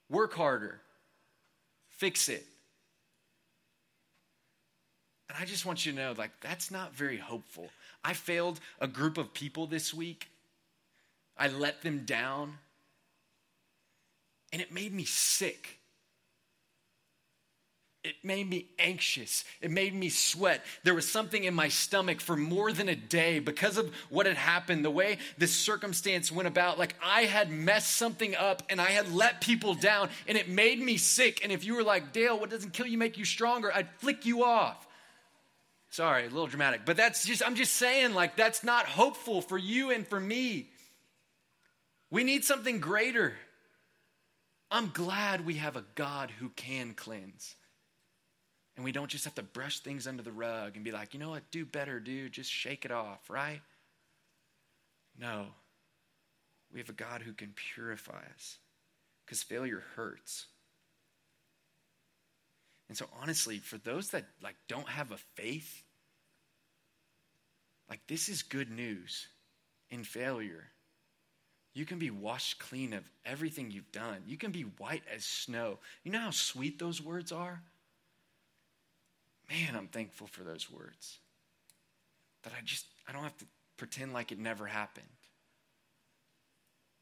Work 0.09 0.33
harder, 0.33 0.81
fix 1.89 2.29
it. 2.29 2.45
And 5.29 5.37
I 5.39 5.45
just 5.45 5.65
want 5.65 5.85
you 5.85 5.91
to 5.91 5.97
know, 5.97 6.13
like, 6.17 6.31
that's 6.41 6.71
not 6.71 6.95
very 6.95 7.17
hopeful. 7.17 7.69
I 8.03 8.13
failed 8.13 8.59
a 8.79 8.87
group 8.87 9.17
of 9.17 9.33
people 9.33 9.67
this 9.67 9.93
week. 9.93 10.27
I 11.37 11.47
let 11.47 11.81
them 11.83 12.05
down. 12.05 12.57
And 14.51 14.61
it 14.61 14.71
made 14.71 14.93
me 14.93 15.05
sick 15.05 15.78
it 18.03 18.15
made 18.23 18.49
me 18.49 18.67
anxious. 18.79 19.43
It 19.61 19.71
made 19.71 19.93
me 19.93 20.07
sweat. 20.07 20.63
There 20.83 20.95
was 20.95 21.09
something 21.09 21.43
in 21.43 21.53
my 21.53 21.67
stomach 21.67 22.21
for 22.21 22.37
more 22.37 22.71
than 22.71 22.87
a 22.87 22.95
day 22.95 23.39
because 23.39 23.77
of 23.77 23.93
what 24.09 24.25
had 24.25 24.37
happened, 24.37 24.85
the 24.85 24.91
way 24.91 25.17
this 25.37 25.53
circumstance 25.53 26.31
went 26.31 26.47
about. 26.47 26.79
Like 26.79 26.95
I 27.03 27.23
had 27.23 27.51
messed 27.51 27.97
something 27.97 28.35
up 28.35 28.63
and 28.69 28.79
I 28.79 28.91
had 28.91 29.11
let 29.11 29.41
people 29.41 29.73
down 29.73 30.09
and 30.27 30.37
it 30.37 30.47
made 30.47 30.79
me 30.79 30.95
sick. 30.95 31.43
And 31.43 31.51
if 31.51 31.65
you 31.65 31.75
were 31.75 31.83
like, 31.83 32.13
Dale, 32.13 32.39
what 32.39 32.49
doesn't 32.49 32.71
kill 32.71 32.87
you 32.87 32.97
make 32.97 33.17
you 33.17 33.25
stronger, 33.25 33.69
I'd 33.73 33.89
flick 33.97 34.25
you 34.25 34.45
off. 34.45 34.87
Sorry, 35.89 36.25
a 36.25 36.29
little 36.29 36.47
dramatic. 36.47 36.81
But 36.85 36.95
that's 36.97 37.25
just, 37.25 37.45
I'm 37.45 37.55
just 37.55 37.73
saying, 37.73 38.13
like, 38.13 38.35
that's 38.35 38.63
not 38.63 38.85
hopeful 38.85 39.41
for 39.41 39.57
you 39.57 39.91
and 39.91 40.07
for 40.07 40.19
me. 40.19 40.69
We 42.11 42.23
need 42.23 42.45
something 42.45 42.79
greater. 42.79 43.33
I'm 44.71 44.91
glad 44.93 45.45
we 45.45 45.55
have 45.55 45.75
a 45.75 45.83
God 45.95 46.31
who 46.39 46.49
can 46.49 46.93
cleanse. 46.93 47.55
And 48.79 48.85
we 48.85 48.93
don't 48.93 49.09
just 49.09 49.25
have 49.25 49.35
to 49.35 49.43
brush 49.43 49.81
things 49.81 50.07
under 50.07 50.23
the 50.23 50.31
rug 50.31 50.77
and 50.77 50.85
be 50.85 50.93
like, 50.93 51.13
you 51.13 51.19
know 51.19 51.31
what, 51.31 51.51
do 51.51 51.65
better, 51.65 51.99
dude. 51.99 52.31
Just 52.31 52.49
shake 52.49 52.85
it 52.85 52.91
off, 52.91 53.29
right? 53.29 53.59
No. 55.19 55.47
We 56.71 56.79
have 56.79 56.87
a 56.87 56.93
God 56.93 57.21
who 57.21 57.33
can 57.33 57.51
purify 57.73 58.21
us 58.33 58.57
because 59.25 59.43
failure 59.43 59.83
hurts. 59.97 60.45
And 62.87 62.97
so 62.97 63.05
honestly, 63.21 63.57
for 63.57 63.77
those 63.79 64.11
that 64.11 64.23
like 64.41 64.55
don't 64.69 64.87
have 64.87 65.11
a 65.11 65.17
faith, 65.35 65.83
like 67.89 67.99
this 68.07 68.29
is 68.29 68.43
good 68.43 68.71
news 68.71 69.27
in 69.89 70.05
failure. 70.05 70.69
You 71.73 71.85
can 71.85 71.99
be 71.99 72.11
washed 72.11 72.59
clean 72.59 72.93
of 72.93 73.03
everything 73.25 73.71
you've 73.71 73.91
done. 73.91 74.23
You 74.25 74.37
can 74.37 74.51
be 74.51 74.61
white 74.61 75.03
as 75.13 75.25
snow. 75.25 75.79
You 76.05 76.13
know 76.13 76.21
how 76.21 76.31
sweet 76.31 76.79
those 76.79 77.01
words 77.01 77.33
are? 77.33 77.61
Man, 79.49 79.75
I'm 79.75 79.87
thankful 79.87 80.27
for 80.27 80.43
those 80.43 80.69
words. 80.69 81.19
That 82.43 82.53
I 82.57 82.61
just 82.63 82.85
I 83.07 83.11
don't 83.11 83.23
have 83.23 83.37
to 83.37 83.45
pretend 83.77 84.13
like 84.13 84.31
it 84.31 84.39
never 84.39 84.65
happened. 84.65 85.05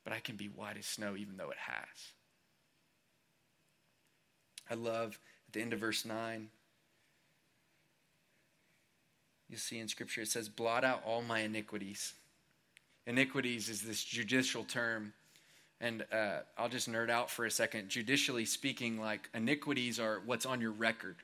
But 0.04 0.14
I 0.14 0.20
can 0.20 0.38
be 0.38 0.48
white 0.48 0.78
as 0.78 0.86
snow 0.86 1.16
even 1.18 1.36
though 1.36 1.50
it 1.50 1.58
has. 1.58 2.14
I 4.70 4.76
love 4.76 5.20
at 5.48 5.54
the 5.54 5.62
end 5.62 5.74
of 5.74 5.80
verse 5.80 6.06
9. 6.06 6.50
You'll 9.50 9.60
see 9.60 9.80
in 9.80 9.88
Scripture 9.88 10.22
it 10.22 10.28
says, 10.28 10.50
Blot 10.50 10.84
out 10.84 11.04
all 11.06 11.22
my 11.22 11.40
iniquities. 11.40 12.14
Iniquities 13.06 13.70
is 13.70 13.82
this 13.82 14.04
judicial 14.04 14.64
term. 14.64 15.14
And 15.80 16.06
uh, 16.12 16.40
I'll 16.58 16.70
just 16.70 16.90
nerd 16.90 17.10
out 17.10 17.30
for 17.30 17.46
a 17.46 17.52
second. 17.52 17.90
Judicially 17.90 18.46
speaking, 18.46 19.00
like 19.00 19.30
iniquities 19.34 20.00
are 20.00 20.22
what's 20.26 20.46
on 20.46 20.60
your 20.60 20.72
record. 20.72 21.18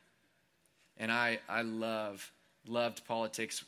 And 0.97 1.11
I, 1.11 1.39
I 1.49 1.61
love, 1.63 2.31
loved 2.67 3.05
politics. 3.05 3.63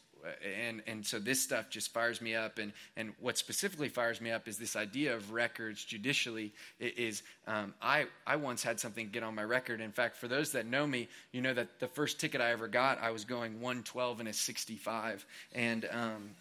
And 0.65 0.81
and 0.87 1.05
so 1.05 1.19
this 1.19 1.39
stuff 1.39 1.69
just 1.69 1.93
fires 1.93 2.19
me 2.19 2.33
up. 2.33 2.57
And 2.57 2.73
and 2.97 3.13
what 3.19 3.37
specifically 3.37 3.89
fires 3.89 4.19
me 4.19 4.31
up 4.31 4.47
is 4.47 4.57
this 4.57 4.75
idea 4.75 5.15
of 5.15 5.31
records 5.31 5.85
judicially. 5.85 6.51
Is 6.79 7.21
um, 7.45 7.75
I 7.79 8.07
I 8.25 8.37
once 8.37 8.63
had 8.63 8.79
something 8.79 9.09
get 9.09 9.21
on 9.21 9.35
my 9.35 9.43
record. 9.43 9.81
In 9.81 9.91
fact 9.91 10.17
for 10.17 10.27
those 10.27 10.53
that 10.53 10.65
know 10.65 10.87
me 10.87 11.09
you 11.31 11.41
know 11.41 11.53
that 11.53 11.79
the 11.79 11.87
first 11.87 12.19
ticket 12.19 12.41
I 12.41 12.51
ever 12.51 12.67
got 12.67 12.99
I 12.99 13.11
was 13.11 13.23
going 13.23 13.61
112 13.61 14.19
and 14.19 14.29
a 14.29 14.33
65 14.33 15.23
and 15.53 15.87
um, 15.91 16.31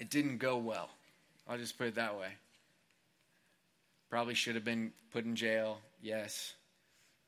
it 0.00 0.10
didn't 0.10 0.38
go 0.38 0.56
well. 0.56 0.90
I'll 1.48 1.58
just 1.58 1.78
put 1.78 1.86
it 1.86 1.94
that 1.94 2.18
way. 2.18 2.30
Probably 4.10 4.34
should 4.34 4.56
have 4.56 4.64
been 4.64 4.92
put 5.12 5.24
in 5.24 5.36
jail. 5.36 5.78
Yes. 6.02 6.54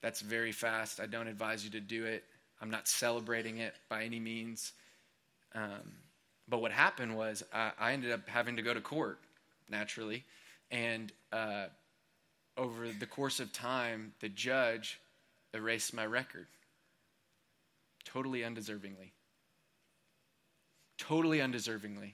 That's 0.02 0.20
very 0.20 0.52
fast. 0.52 1.00
I 1.00 1.06
don't 1.06 1.28
advise 1.28 1.64
you 1.64 1.70
to 1.70 1.80
do 1.80 2.04
it 2.04 2.24
I'm 2.60 2.70
not 2.70 2.88
celebrating 2.88 3.58
it 3.58 3.74
by 3.88 4.04
any 4.04 4.20
means 4.20 4.72
um, 5.54 5.92
but 6.48 6.60
what 6.60 6.72
happened 6.72 7.16
was 7.16 7.42
I, 7.52 7.72
I, 7.78 7.92
ended 7.92 8.10
up 8.10 8.28
having 8.28 8.56
to 8.56 8.62
go 8.62 8.74
to 8.74 8.80
court 8.80 9.20
naturally, 9.70 10.24
and 10.70 11.12
uh, 11.32 11.66
over 12.56 12.88
the 12.98 13.06
course 13.06 13.40
of 13.40 13.52
time, 13.52 14.12
the 14.20 14.28
judge 14.28 15.00
erased 15.54 15.94
my 15.94 16.04
record 16.04 16.46
totally 18.04 18.40
undeservingly. 18.40 19.10
Totally 20.98 21.38
undeservingly. 21.38 22.12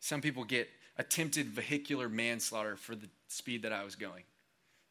Some 0.00 0.20
people 0.20 0.44
get 0.44 0.68
attempted 0.98 1.46
vehicular 1.46 2.08
manslaughter 2.08 2.76
for 2.76 2.94
the 2.94 3.08
speed 3.28 3.62
that 3.62 3.72
I 3.72 3.84
was 3.84 3.94
going. 3.94 4.24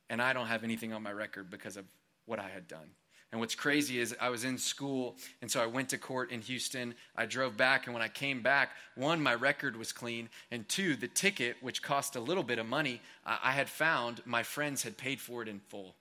And 0.09 0.21
I 0.21 0.33
don't 0.33 0.47
have 0.47 0.63
anything 0.63 0.93
on 0.93 1.03
my 1.03 1.11
record 1.11 1.49
because 1.49 1.77
of 1.77 1.85
what 2.25 2.39
I 2.39 2.49
had 2.49 2.67
done. 2.67 2.89
And 3.35 3.41
what's 3.41 3.53
crazy 3.53 3.99
is 3.99 4.15
I 4.21 4.29
was 4.29 4.45
in 4.45 4.57
school, 4.57 5.17
and 5.41 5.51
so 5.51 5.61
I 5.61 5.65
went 5.65 5.89
to 5.89 5.97
court 5.97 6.31
in 6.31 6.39
Houston. 6.43 6.95
I 7.17 7.25
drove 7.25 7.57
back, 7.57 7.85
and 7.85 7.93
when 7.93 8.01
I 8.01 8.07
came 8.07 8.41
back, 8.41 8.69
one, 8.95 9.21
my 9.21 9.35
record 9.35 9.75
was 9.75 9.91
clean, 9.91 10.29
and 10.51 10.65
two, 10.69 10.95
the 10.95 11.09
ticket, 11.09 11.57
which 11.59 11.83
cost 11.83 12.15
a 12.15 12.21
little 12.21 12.43
bit 12.43 12.59
of 12.59 12.65
money, 12.65 13.01
I 13.25 13.51
had 13.51 13.67
found 13.67 14.21
my 14.25 14.43
friends 14.43 14.83
had 14.83 14.95
paid 14.95 15.19
for 15.19 15.41
it 15.41 15.49
in 15.49 15.59
full. 15.59 15.95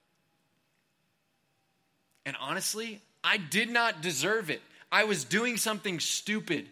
And 2.25 2.37
honestly, 2.41 3.01
I 3.25 3.39
did 3.39 3.69
not 3.69 4.01
deserve 4.01 4.49
it. 4.49 4.63
I 4.93 5.03
was 5.03 5.25
doing 5.25 5.57
something 5.57 5.99
stupid. 5.99 6.69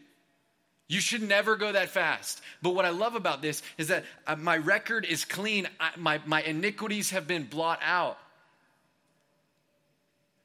You 0.87 1.01
should 1.01 1.23
never 1.23 1.57
go 1.57 1.73
that 1.73 1.89
fast. 1.89 2.41
But 2.63 2.77
what 2.77 2.85
I 2.85 2.91
love 2.91 3.17
about 3.17 3.43
this 3.43 3.65
is 3.79 3.89
that 3.89 4.05
uh, 4.29 4.37
my 4.37 4.59
record 4.59 5.07
is 5.07 5.25
clean. 5.25 5.67
I, 5.81 5.91
my, 5.97 6.21
my 6.25 6.41
iniquities 6.43 7.11
have 7.11 7.27
been 7.27 7.47
blot 7.47 7.81
out. 7.83 8.17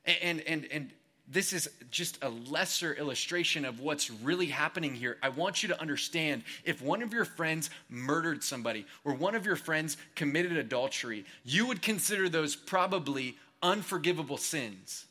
And, 0.08 0.42
and, 0.42 0.66
and 0.72 0.92
this 1.28 1.52
is 1.52 1.70
just 1.92 2.24
a 2.24 2.30
lesser 2.30 2.94
illustration 2.94 3.66
of 3.66 3.82
what's 3.82 4.10
really 4.10 4.46
happening 4.46 4.96
here. 4.96 5.18
I 5.22 5.30
want 5.30 5.62
you 5.62 5.70
to 5.70 5.82
understand 5.82 6.44
if 6.64 6.82
one 6.82 7.02
of 7.02 7.14
your 7.14 7.26
friends 7.26 7.70
murdered 7.90 8.44
somebody 8.44 8.86
or 9.04 9.14
one 9.14 9.36
of 9.36 9.46
your 9.46 9.58
friends 9.58 9.98
committed 10.16 10.56
adultery, 10.56 11.26
you 11.44 11.68
would 11.68 11.82
consider 11.82 12.30
those 12.30 12.56
probably 12.56 13.36
unforgivable 13.62 14.38
sins. 14.38 15.06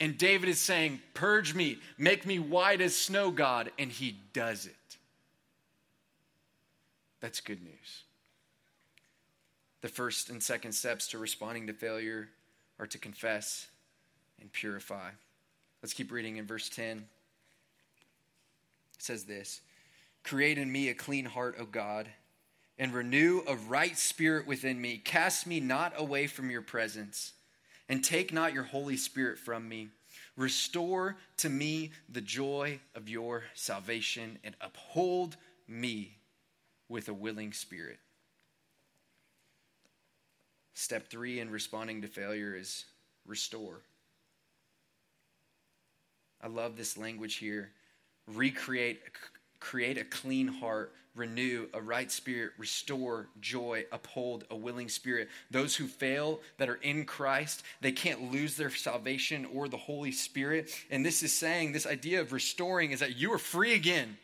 And 0.00 0.18
David 0.18 0.48
is 0.48 0.60
saying, 0.60 1.00
Purge 1.14 1.54
me, 1.54 1.78
make 1.96 2.26
me 2.26 2.38
white 2.38 2.80
as 2.80 2.94
snow, 2.96 3.30
God. 3.30 3.70
And 3.78 3.90
he 3.90 4.16
does 4.32 4.66
it. 4.66 4.74
That's 7.20 7.40
good 7.40 7.62
news. 7.62 8.02
The 9.80 9.88
first 9.88 10.28
and 10.28 10.42
second 10.42 10.72
steps 10.72 11.08
to 11.08 11.18
responding 11.18 11.68
to 11.68 11.72
failure 11.72 12.28
are 12.78 12.86
to 12.86 12.98
confess 12.98 13.68
and 14.40 14.52
purify. 14.52 15.10
Let's 15.82 15.94
keep 15.94 16.10
reading 16.10 16.36
in 16.36 16.46
verse 16.46 16.68
10. 16.68 16.98
It 16.98 17.04
says 18.98 19.24
this 19.24 19.60
Create 20.24 20.58
in 20.58 20.70
me 20.70 20.88
a 20.88 20.94
clean 20.94 21.24
heart, 21.24 21.56
O 21.58 21.64
God, 21.64 22.08
and 22.78 22.92
renew 22.92 23.42
a 23.46 23.54
right 23.54 23.96
spirit 23.96 24.46
within 24.46 24.80
me. 24.80 24.98
Cast 24.98 25.46
me 25.46 25.60
not 25.60 25.92
away 25.96 26.26
from 26.26 26.50
your 26.50 26.62
presence, 26.62 27.32
and 27.88 28.02
take 28.02 28.32
not 28.32 28.52
your 28.52 28.64
Holy 28.64 28.96
Spirit 28.96 29.38
from 29.38 29.68
me. 29.68 29.88
Restore 30.36 31.16
to 31.38 31.48
me 31.48 31.92
the 32.08 32.20
joy 32.20 32.80
of 32.94 33.08
your 33.08 33.44
salvation, 33.54 34.38
and 34.44 34.54
uphold 34.60 35.36
me 35.68 36.18
with 36.88 37.08
a 37.08 37.14
willing 37.14 37.52
spirit. 37.52 37.98
Step 40.78 41.08
three 41.08 41.40
in 41.40 41.48
responding 41.48 42.02
to 42.02 42.06
failure 42.06 42.54
is 42.54 42.84
restore. 43.26 43.80
I 46.42 46.48
love 46.48 46.76
this 46.76 46.98
language 46.98 47.36
here. 47.36 47.70
Recreate, 48.34 49.00
create 49.58 49.96
a 49.96 50.04
clean 50.04 50.46
heart, 50.46 50.92
renew 51.14 51.66
a 51.72 51.80
right 51.80 52.12
spirit, 52.12 52.52
restore 52.58 53.26
joy, 53.40 53.86
uphold 53.90 54.44
a 54.50 54.54
willing 54.54 54.90
spirit. 54.90 55.30
Those 55.50 55.74
who 55.74 55.86
fail 55.86 56.40
that 56.58 56.68
are 56.68 56.74
in 56.82 57.06
Christ, 57.06 57.62
they 57.80 57.92
can't 57.92 58.30
lose 58.30 58.58
their 58.58 58.68
salvation 58.68 59.46
or 59.54 59.68
the 59.68 59.78
Holy 59.78 60.12
Spirit. 60.12 60.70
And 60.90 61.06
this 61.06 61.22
is 61.22 61.32
saying, 61.32 61.72
this 61.72 61.86
idea 61.86 62.20
of 62.20 62.34
restoring 62.34 62.90
is 62.90 63.00
that 63.00 63.16
you 63.16 63.32
are 63.32 63.38
free 63.38 63.72
again. 63.72 64.18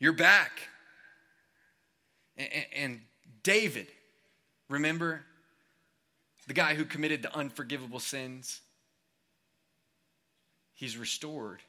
You're 0.00 0.12
back. 0.12 0.50
And, 2.36 2.48
and 2.74 3.00
David, 3.44 3.86
Remember 4.68 5.24
the 6.46 6.54
guy 6.54 6.74
who 6.74 6.84
committed 6.84 7.22
the 7.22 7.34
unforgivable 7.34 8.00
sins? 8.00 8.60
He's 10.74 10.96
restored. 10.96 11.62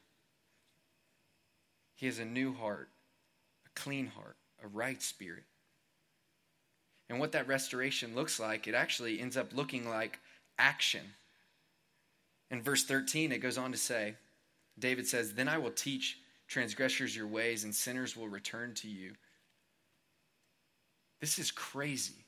He 1.96 2.06
has 2.06 2.20
a 2.20 2.26
new 2.26 2.54
heart, 2.54 2.90
a 3.66 3.80
clean 3.80 4.08
heart, 4.08 4.38
a 4.64 4.68
right 4.68 5.02
spirit. 5.02 5.44
And 7.10 7.20
what 7.20 7.32
that 7.32 7.48
restoration 7.48 8.16
looks 8.16 8.40
like, 8.40 8.68
it 8.68 8.76
actually 8.76 9.20
ends 9.20 9.36
up 9.36 9.54
looking 9.54 9.90
like 9.90 10.20
action. 10.58 11.02
In 12.52 12.62
verse 12.62 12.84
13, 12.84 13.32
it 13.32 13.40
goes 13.40 13.58
on 13.58 13.72
to 13.72 13.78
say, 13.78 14.16
David 14.78 15.08
says, 15.08 15.34
Then 15.34 15.48
I 15.48 15.58
will 15.58 15.72
teach 15.72 16.20
transgressors 16.48 17.16
your 17.16 17.28
ways, 17.28 17.64
and 17.64 17.74
sinners 17.74 18.16
will 18.16 18.28
return 18.28 18.74
to 18.76 18.88
you. 18.88 19.14
This 21.20 21.40
is 21.40 21.52
crazy 21.52 22.26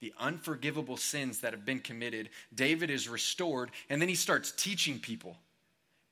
the 0.00 0.14
unforgivable 0.18 0.96
sins 0.96 1.40
that 1.40 1.52
have 1.52 1.64
been 1.64 1.80
committed. 1.80 2.30
David 2.54 2.90
is 2.90 3.08
restored, 3.08 3.70
and 3.90 4.00
then 4.00 4.08
he 4.08 4.14
starts 4.14 4.52
teaching 4.52 4.98
people. 5.00 5.36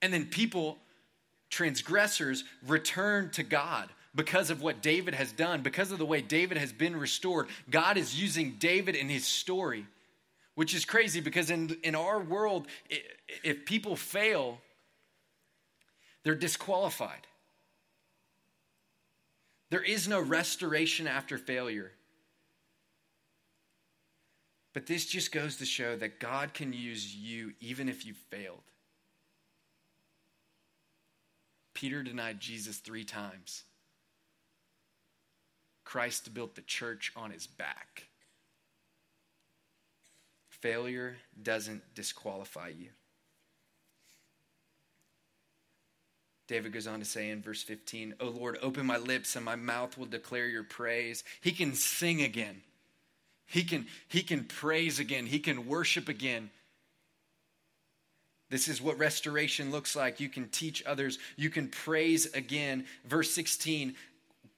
And 0.02 0.12
then 0.12 0.26
people, 0.26 0.78
transgressors, 1.50 2.44
return 2.66 3.30
to 3.30 3.42
God 3.42 3.88
because 4.14 4.50
of 4.50 4.62
what 4.62 4.82
David 4.82 5.14
has 5.14 5.30
done, 5.30 5.62
because 5.62 5.92
of 5.92 5.98
the 5.98 6.06
way 6.06 6.20
David 6.22 6.58
has 6.58 6.72
been 6.72 6.96
restored. 6.96 7.48
God 7.70 7.96
is 7.96 8.20
using 8.20 8.56
David 8.58 8.94
in 8.94 9.08
his 9.08 9.26
story. 9.26 9.86
which 10.56 10.74
is 10.74 10.84
crazy 10.84 11.20
because 11.20 11.50
in, 11.50 11.76
in 11.84 11.94
our 11.94 12.18
world, 12.18 12.66
if 13.44 13.64
people 13.66 13.94
fail, 13.94 14.58
they're 16.24 16.34
disqualified. 16.34 17.26
There 19.70 19.82
is 19.82 20.08
no 20.08 20.18
restoration 20.18 21.06
after 21.06 21.36
failure. 21.38 21.92
But 24.76 24.84
this 24.84 25.06
just 25.06 25.32
goes 25.32 25.56
to 25.56 25.64
show 25.64 25.96
that 25.96 26.20
God 26.20 26.52
can 26.52 26.74
use 26.74 27.16
you 27.16 27.54
even 27.62 27.88
if 27.88 28.04
you 28.04 28.12
failed. 28.12 28.60
Peter 31.72 32.02
denied 32.02 32.40
Jesus 32.40 32.76
three 32.76 33.02
times. 33.02 33.62
Christ 35.86 36.34
built 36.34 36.56
the 36.56 36.60
church 36.60 37.10
on 37.16 37.30
his 37.30 37.46
back. 37.46 38.08
Failure 40.50 41.16
doesn't 41.42 41.94
disqualify 41.94 42.68
you. 42.68 42.90
David 46.48 46.74
goes 46.74 46.86
on 46.86 46.98
to 46.98 47.06
say 47.06 47.30
in 47.30 47.40
verse 47.40 47.62
15, 47.62 48.16
O 48.20 48.26
Lord, 48.26 48.58
open 48.60 48.84
my 48.84 48.98
lips 48.98 49.36
and 49.36 49.44
my 49.46 49.56
mouth 49.56 49.96
will 49.96 50.04
declare 50.04 50.48
your 50.48 50.64
praise. 50.64 51.24
He 51.40 51.52
can 51.52 51.72
sing 51.72 52.20
again. 52.20 52.60
He 53.46 53.64
can, 53.64 53.86
he 54.08 54.22
can 54.22 54.44
praise 54.44 54.98
again. 54.98 55.26
He 55.26 55.38
can 55.38 55.66
worship 55.66 56.08
again. 56.08 56.50
This 58.50 58.68
is 58.68 58.80
what 58.80 58.98
restoration 58.98 59.70
looks 59.70 59.96
like. 59.96 60.20
You 60.20 60.28
can 60.28 60.48
teach 60.48 60.82
others. 60.86 61.18
You 61.36 61.50
can 61.50 61.68
praise 61.68 62.26
again. 62.34 62.86
Verse 63.04 63.30
16, 63.32 63.94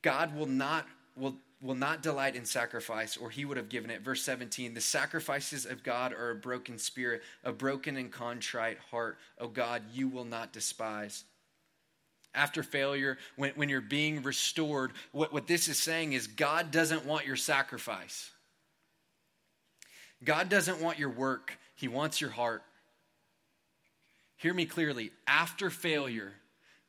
God 0.02 0.34
will 0.36 0.46
not, 0.46 0.86
will, 1.16 1.36
will 1.62 1.74
not 1.74 2.02
delight 2.02 2.36
in 2.36 2.44
sacrifice, 2.44 3.16
or 3.16 3.30
he 3.30 3.44
would 3.44 3.56
have 3.56 3.70
given 3.70 3.90
it. 3.90 4.02
Verse 4.02 4.22
17, 4.22 4.74
the 4.74 4.80
sacrifices 4.80 5.64
of 5.64 5.82
God 5.82 6.12
are 6.12 6.30
a 6.30 6.36
broken 6.36 6.78
spirit, 6.78 7.22
a 7.44 7.52
broken 7.52 7.96
and 7.96 8.12
contrite 8.12 8.78
heart. 8.90 9.18
O 9.38 9.48
God, 9.48 9.82
you 9.92 10.08
will 10.08 10.26
not 10.26 10.52
despise 10.52 11.24
after 12.34 12.62
failure, 12.62 13.18
when, 13.36 13.50
when 13.56 13.68
you're 13.68 13.80
being 13.80 14.22
restored, 14.22 14.92
what, 15.12 15.32
what 15.32 15.46
this 15.46 15.68
is 15.68 15.78
saying 15.78 16.12
is 16.12 16.26
God 16.26 16.70
doesn't 16.70 17.04
want 17.04 17.26
your 17.26 17.36
sacrifice. 17.36 18.30
God 20.24 20.48
doesn't 20.48 20.80
want 20.80 20.98
your 20.98 21.10
work, 21.10 21.58
He 21.74 21.88
wants 21.88 22.20
your 22.20 22.30
heart. 22.30 22.62
Hear 24.36 24.54
me 24.54 24.66
clearly. 24.66 25.10
After 25.26 25.70
failure, 25.70 26.32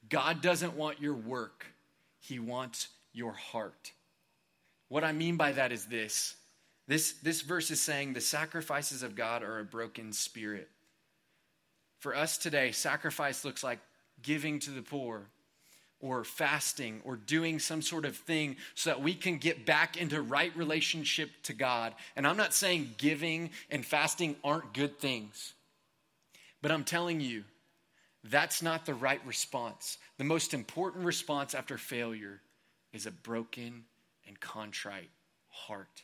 God 0.07 0.41
doesn't 0.41 0.75
want 0.75 1.01
your 1.01 1.15
work, 1.15 1.65
He 2.19 2.39
wants 2.39 2.87
your 3.13 3.33
heart. 3.33 3.91
What 4.87 5.03
I 5.03 5.11
mean 5.11 5.37
by 5.37 5.51
that 5.53 5.71
is 5.71 5.85
this 5.85 6.35
this, 6.87 7.13
this 7.21 7.41
verse 7.41 7.69
is 7.69 7.79
saying 7.79 8.13
the 8.13 8.21
sacrifices 8.21 9.03
of 9.03 9.15
God 9.15 9.43
are 9.43 9.59
a 9.59 9.63
broken 9.63 10.11
spirit. 10.11 10.67
For 11.99 12.15
us 12.15 12.39
today, 12.39 12.71
sacrifice 12.71 13.45
looks 13.45 13.63
like 13.63 13.77
giving 14.23 14.57
to 14.59 14.71
the 14.71 14.81
poor 14.81 15.27
or 15.99 16.23
fasting 16.23 17.01
or 17.03 17.15
doing 17.15 17.59
some 17.59 17.81
sort 17.81 18.05
of 18.05 18.15
thing 18.15 18.55
so 18.73 18.89
that 18.89 19.01
we 19.01 19.13
can 19.13 19.37
get 19.37 19.65
back 19.65 19.97
into 19.97 20.21
right 20.21 20.55
relationship 20.55 21.29
to 21.43 21.53
God. 21.53 21.93
And 22.15 22.25
I'm 22.25 22.37
not 22.37 22.53
saying 22.53 22.95
giving 22.97 23.49
and 23.69 23.85
fasting 23.85 24.35
aren't 24.43 24.73
good 24.73 24.99
things, 24.99 25.53
but 26.61 26.71
I'm 26.71 26.83
telling 26.83 27.19
you, 27.19 27.43
that's 28.23 28.61
not 28.61 28.85
the 28.85 28.93
right 28.93 29.21
response. 29.25 29.97
The 30.17 30.23
most 30.23 30.53
important 30.53 31.05
response 31.05 31.53
after 31.53 31.77
failure 31.77 32.41
is 32.91 33.05
a 33.05 33.11
broken 33.11 33.85
and 34.27 34.39
contrite 34.39 35.09
heart. 35.49 36.03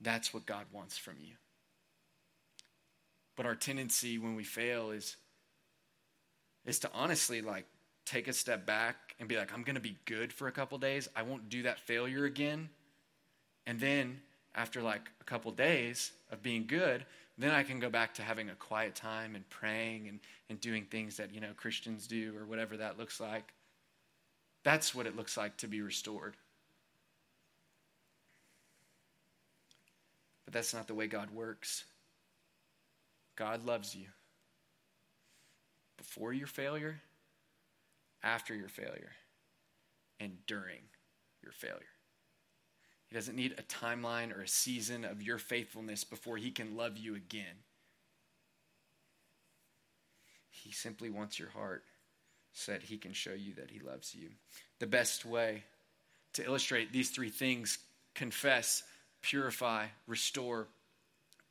That's 0.00 0.32
what 0.32 0.46
God 0.46 0.66
wants 0.72 0.96
from 0.96 1.14
you. 1.20 1.34
But 3.36 3.46
our 3.46 3.54
tendency 3.54 4.18
when 4.18 4.34
we 4.34 4.44
fail 4.44 4.90
is 4.90 5.16
is 6.64 6.78
to 6.80 6.90
honestly 6.92 7.40
like 7.40 7.66
take 8.04 8.28
a 8.28 8.32
step 8.32 8.66
back 8.66 9.14
and 9.20 9.28
be 9.28 9.36
like, 9.36 9.52
I'm 9.52 9.62
going 9.62 9.74
to 9.74 9.80
be 9.80 9.96
good 10.04 10.32
for 10.32 10.48
a 10.48 10.52
couple 10.52 10.78
days. 10.78 11.08
I 11.14 11.22
won't 11.22 11.48
do 11.48 11.62
that 11.64 11.78
failure 11.80 12.24
again. 12.24 12.70
And 13.66 13.78
then 13.78 14.20
after 14.54 14.82
like 14.82 15.10
a 15.20 15.24
couple 15.24 15.50
days 15.52 16.12
of 16.30 16.42
being 16.42 16.66
good, 16.66 17.04
then 17.36 17.52
I 17.52 17.62
can 17.62 17.78
go 17.78 17.90
back 17.90 18.14
to 18.14 18.22
having 18.22 18.50
a 18.50 18.54
quiet 18.54 18.94
time 18.94 19.34
and 19.34 19.48
praying 19.48 20.08
and, 20.08 20.20
and 20.48 20.60
doing 20.60 20.84
things 20.84 21.18
that, 21.18 21.32
you 21.34 21.40
know, 21.40 21.52
Christians 21.56 22.06
do 22.06 22.34
or 22.36 22.44
whatever 22.44 22.76
that 22.78 22.98
looks 22.98 23.20
like. 23.20 23.52
That's 24.64 24.94
what 24.94 25.06
it 25.06 25.16
looks 25.16 25.36
like 25.36 25.56
to 25.58 25.68
be 25.68 25.80
restored. 25.80 26.34
But 30.44 30.54
that's 30.54 30.74
not 30.74 30.88
the 30.88 30.94
way 30.94 31.06
God 31.06 31.30
works. 31.30 31.84
God 33.36 33.64
loves 33.64 33.94
you 33.94 34.06
before 35.98 36.32
your 36.32 36.46
failure, 36.46 37.00
after 38.22 38.54
your 38.54 38.68
failure, 38.68 39.12
and 40.18 40.38
during 40.46 40.80
your 41.42 41.52
failure. 41.52 41.76
He 43.06 43.14
doesn't 43.14 43.36
need 43.36 43.54
a 43.58 43.62
timeline 43.62 44.36
or 44.36 44.42
a 44.42 44.48
season 44.48 45.04
of 45.04 45.22
your 45.22 45.38
faithfulness 45.38 46.04
before 46.04 46.36
he 46.36 46.50
can 46.50 46.76
love 46.76 46.96
you 46.96 47.14
again. 47.14 47.64
He 50.50 50.72
simply 50.72 51.10
wants 51.10 51.38
your 51.38 51.50
heart 51.50 51.84
so 52.52 52.72
that 52.72 52.82
he 52.82 52.98
can 52.98 53.12
show 53.12 53.32
you 53.32 53.54
that 53.54 53.70
he 53.70 53.80
loves 53.80 54.14
you. 54.14 54.30
The 54.78 54.86
best 54.86 55.24
way 55.24 55.64
to 56.34 56.44
illustrate 56.44 56.92
these 56.92 57.10
three 57.10 57.30
things 57.30 57.78
confess, 58.14 58.82
purify, 59.22 59.86
restore, 60.06 60.68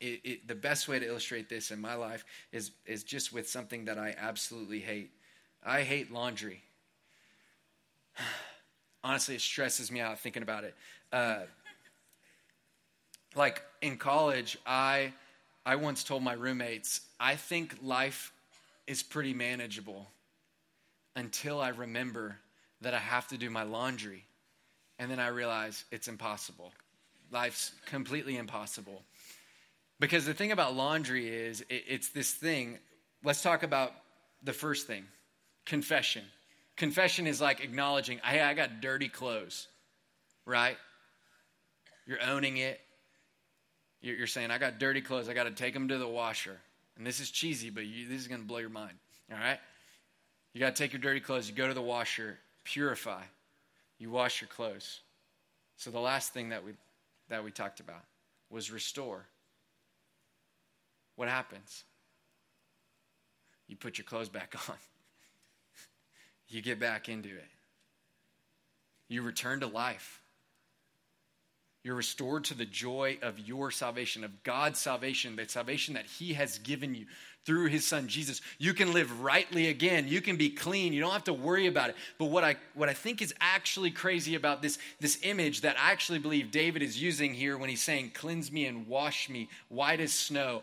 it, 0.00 0.20
it, 0.24 0.48
the 0.48 0.54
best 0.54 0.88
way 0.88 0.98
to 0.98 1.06
illustrate 1.06 1.48
this 1.48 1.70
in 1.70 1.80
my 1.80 1.94
life 1.94 2.24
is, 2.52 2.70
is 2.86 3.02
just 3.02 3.32
with 3.32 3.48
something 3.48 3.84
that 3.86 3.98
I 3.98 4.14
absolutely 4.18 4.80
hate. 4.80 5.10
I 5.64 5.82
hate 5.82 6.12
laundry. 6.12 6.62
Honestly, 9.04 9.34
it 9.34 9.40
stresses 9.40 9.90
me 9.90 10.00
out 10.00 10.18
thinking 10.18 10.42
about 10.42 10.64
it. 10.64 10.74
Uh, 11.12 11.40
like 13.34 13.62
in 13.80 13.96
college, 13.96 14.58
I 14.66 15.12
I 15.68 15.76
once 15.76 16.02
told 16.02 16.22
my 16.22 16.32
roommates, 16.32 17.02
I 17.20 17.36
think 17.36 17.76
life 17.82 18.32
is 18.86 19.02
pretty 19.02 19.34
manageable 19.34 20.08
until 21.14 21.60
I 21.60 21.68
remember 21.68 22.38
that 22.80 22.94
I 22.94 22.98
have 22.98 23.28
to 23.28 23.36
do 23.36 23.50
my 23.50 23.64
laundry. 23.64 24.24
And 24.98 25.10
then 25.10 25.20
I 25.20 25.28
realize 25.28 25.84
it's 25.92 26.08
impossible. 26.08 26.72
Life's 27.30 27.72
completely 27.84 28.38
impossible. 28.38 29.02
Because 30.00 30.26
the 30.26 30.34
thing 30.34 30.52
about 30.52 30.74
laundry 30.74 31.28
is 31.28 31.62
it, 31.62 31.84
it's 31.88 32.08
this 32.10 32.32
thing. 32.32 32.78
Let's 33.24 33.42
talk 33.42 33.62
about 33.62 33.92
the 34.42 34.52
first 34.52 34.86
thing 34.86 35.04
confession. 35.66 36.24
Confession 36.76 37.26
is 37.26 37.40
like 37.40 37.60
acknowledging, 37.60 38.18
hey, 38.22 38.40
I 38.40 38.54
got 38.54 38.80
dirty 38.80 39.08
clothes, 39.08 39.66
right? 40.46 40.76
You're 42.06 42.22
owning 42.22 42.56
it. 42.56 42.80
You're 44.00 44.28
saying, 44.28 44.52
I 44.52 44.58
got 44.58 44.78
dirty 44.78 45.00
clothes. 45.00 45.28
I 45.28 45.34
got 45.34 45.44
to 45.44 45.50
take 45.50 45.74
them 45.74 45.88
to 45.88 45.98
the 45.98 46.06
washer. 46.06 46.56
And 46.96 47.04
this 47.04 47.18
is 47.18 47.30
cheesy, 47.30 47.70
but 47.70 47.84
you, 47.84 48.08
this 48.08 48.20
is 48.20 48.28
going 48.28 48.40
to 48.40 48.46
blow 48.46 48.58
your 48.58 48.70
mind. 48.70 48.94
All 49.30 49.38
right? 49.38 49.58
You 50.54 50.60
got 50.60 50.76
to 50.76 50.82
take 50.82 50.92
your 50.92 51.02
dirty 51.02 51.18
clothes. 51.18 51.48
You 51.48 51.54
go 51.54 51.66
to 51.66 51.74
the 51.74 51.82
washer, 51.82 52.38
purify. 52.62 53.22
You 53.98 54.10
wash 54.10 54.40
your 54.40 54.48
clothes. 54.48 55.00
So 55.76 55.90
the 55.90 55.98
last 55.98 56.32
thing 56.32 56.50
that 56.50 56.64
we, 56.64 56.72
that 57.28 57.42
we 57.42 57.50
talked 57.50 57.80
about 57.80 58.04
was 58.50 58.70
restore 58.70 59.26
what 61.18 61.28
happens? 61.28 61.82
You 63.66 63.74
put 63.74 63.98
your 63.98 64.04
clothes 64.04 64.28
back 64.28 64.54
on. 64.68 64.76
you 66.46 66.62
get 66.62 66.78
back 66.78 67.08
into 67.08 67.28
it. 67.28 67.48
You 69.08 69.22
return 69.22 69.58
to 69.60 69.66
life. 69.66 70.22
You're 71.82 71.96
restored 71.96 72.44
to 72.44 72.54
the 72.54 72.64
joy 72.64 73.18
of 73.20 73.40
your 73.40 73.72
salvation, 73.72 74.22
of 74.22 74.44
God's 74.44 74.78
salvation, 74.78 75.34
the 75.34 75.48
salvation 75.48 75.94
that 75.94 76.06
He 76.06 76.34
has 76.34 76.58
given 76.58 76.94
you 76.94 77.06
through 77.44 77.66
His 77.66 77.84
Son 77.84 78.06
Jesus. 78.06 78.40
You 78.58 78.72
can 78.72 78.92
live 78.92 79.20
rightly 79.20 79.66
again. 79.66 80.06
You 80.06 80.20
can 80.20 80.36
be 80.36 80.50
clean. 80.50 80.92
You 80.92 81.00
don't 81.00 81.12
have 81.12 81.24
to 81.24 81.32
worry 81.32 81.66
about 81.66 81.90
it. 81.90 81.96
But 82.18 82.26
what 82.26 82.44
I, 82.44 82.54
what 82.74 82.88
I 82.88 82.94
think 82.94 83.22
is 83.22 83.34
actually 83.40 83.90
crazy 83.90 84.36
about 84.36 84.62
this, 84.62 84.78
this 85.00 85.18
image 85.24 85.62
that 85.62 85.76
I 85.80 85.90
actually 85.90 86.20
believe 86.20 86.52
David 86.52 86.80
is 86.80 87.02
using 87.02 87.34
here 87.34 87.58
when 87.58 87.70
he's 87.70 87.82
saying, 87.82 88.12
Cleanse 88.14 88.52
me 88.52 88.66
and 88.66 88.86
wash 88.86 89.28
me 89.28 89.48
white 89.68 89.98
as 89.98 90.12
snow. 90.12 90.62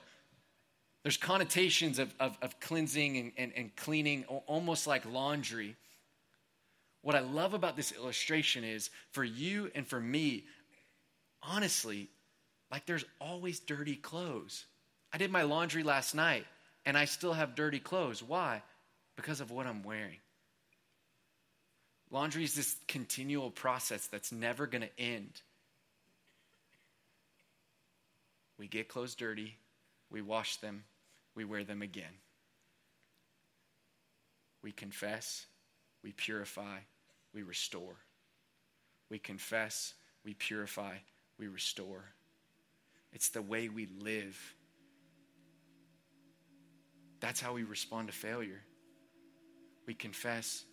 There's 1.06 1.18
connotations 1.18 2.00
of, 2.00 2.12
of, 2.20 2.36
of 2.42 2.60
cleansing 2.60 3.18
and, 3.18 3.32
and, 3.38 3.52
and 3.56 3.76
cleaning, 3.76 4.24
almost 4.26 4.88
like 4.88 5.06
laundry. 5.06 5.76
What 7.04 7.14
I 7.14 7.20
love 7.20 7.54
about 7.54 7.76
this 7.76 7.92
illustration 7.92 8.64
is 8.64 8.90
for 9.12 9.24
you 9.24 9.70
and 9.76 9.86
for 9.88 10.00
me, 10.00 10.46
honestly, 11.44 12.10
like 12.72 12.88
there's 12.88 13.06
always 13.22 13.60
dirty 13.60 13.96
clothes. 13.96 14.66
I 15.14 15.20
did 15.20 15.30
my 15.30 15.44
laundry 15.44 15.84
last 15.84 16.16
night 16.16 16.48
and 16.88 16.98
I 16.98 17.06
still 17.06 17.34
have 17.34 17.54
dirty 17.54 17.78
clothes. 17.78 18.24
Why? 18.24 18.64
Because 19.16 19.42
of 19.42 19.52
what 19.52 19.68
I'm 19.68 19.84
wearing. 19.84 20.18
Laundry 22.10 22.46
is 22.46 22.56
this 22.56 22.78
continual 22.88 23.52
process 23.52 24.08
that's 24.08 24.32
never 24.32 24.66
going 24.66 24.82
to 24.82 25.00
end. 25.00 25.40
We 28.58 28.66
we 28.66 28.68
get 28.68 28.88
clothes 28.88 29.14
dirty, 29.14 29.56
we 30.10 30.24
wash 30.24 30.58
them, 30.58 30.84
we 31.36 31.46
wear 31.46 31.64
them 31.64 31.82
again. 31.82 32.14
We 34.64 34.72
confess, 34.72 35.46
we 36.04 36.12
purify, 36.12 36.80
we 37.34 37.44
restore. 37.44 37.98
We 39.10 39.20
confess, 39.20 39.94
we 40.24 40.34
purify, 40.34 40.96
we 41.38 41.48
restore. 41.48 42.06
It's 43.14 43.30
the 43.30 43.42
way 43.42 43.70
we 43.70 43.88
live. 44.02 44.56
That's 47.20 47.40
how 47.40 47.54
we 47.54 47.64
respond 47.64 48.08
to 48.08 48.14
failure. 48.14 48.62
We 49.86 49.94
confess, 49.94 50.64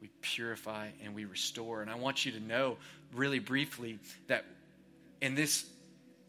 we 0.00 0.08
purify, 0.20 0.88
and 1.04 1.14
we 1.14 1.24
restore. 1.24 1.82
And 1.82 1.90
I 1.90 1.94
want 1.94 2.26
you 2.26 2.32
to 2.32 2.40
know, 2.40 2.78
really 3.14 3.38
briefly, 3.38 3.98
that 4.26 4.44
in 5.20 5.34
this, 5.34 5.66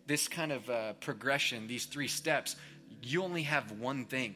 this 0.05 0.27
kind 0.27 0.51
of 0.51 0.69
uh, 0.69 0.93
progression, 0.93 1.67
these 1.67 1.85
three 1.85 2.07
steps, 2.07 2.55
you 3.01 3.23
only 3.23 3.43
have 3.43 3.71
one 3.79 4.05
thing, 4.05 4.35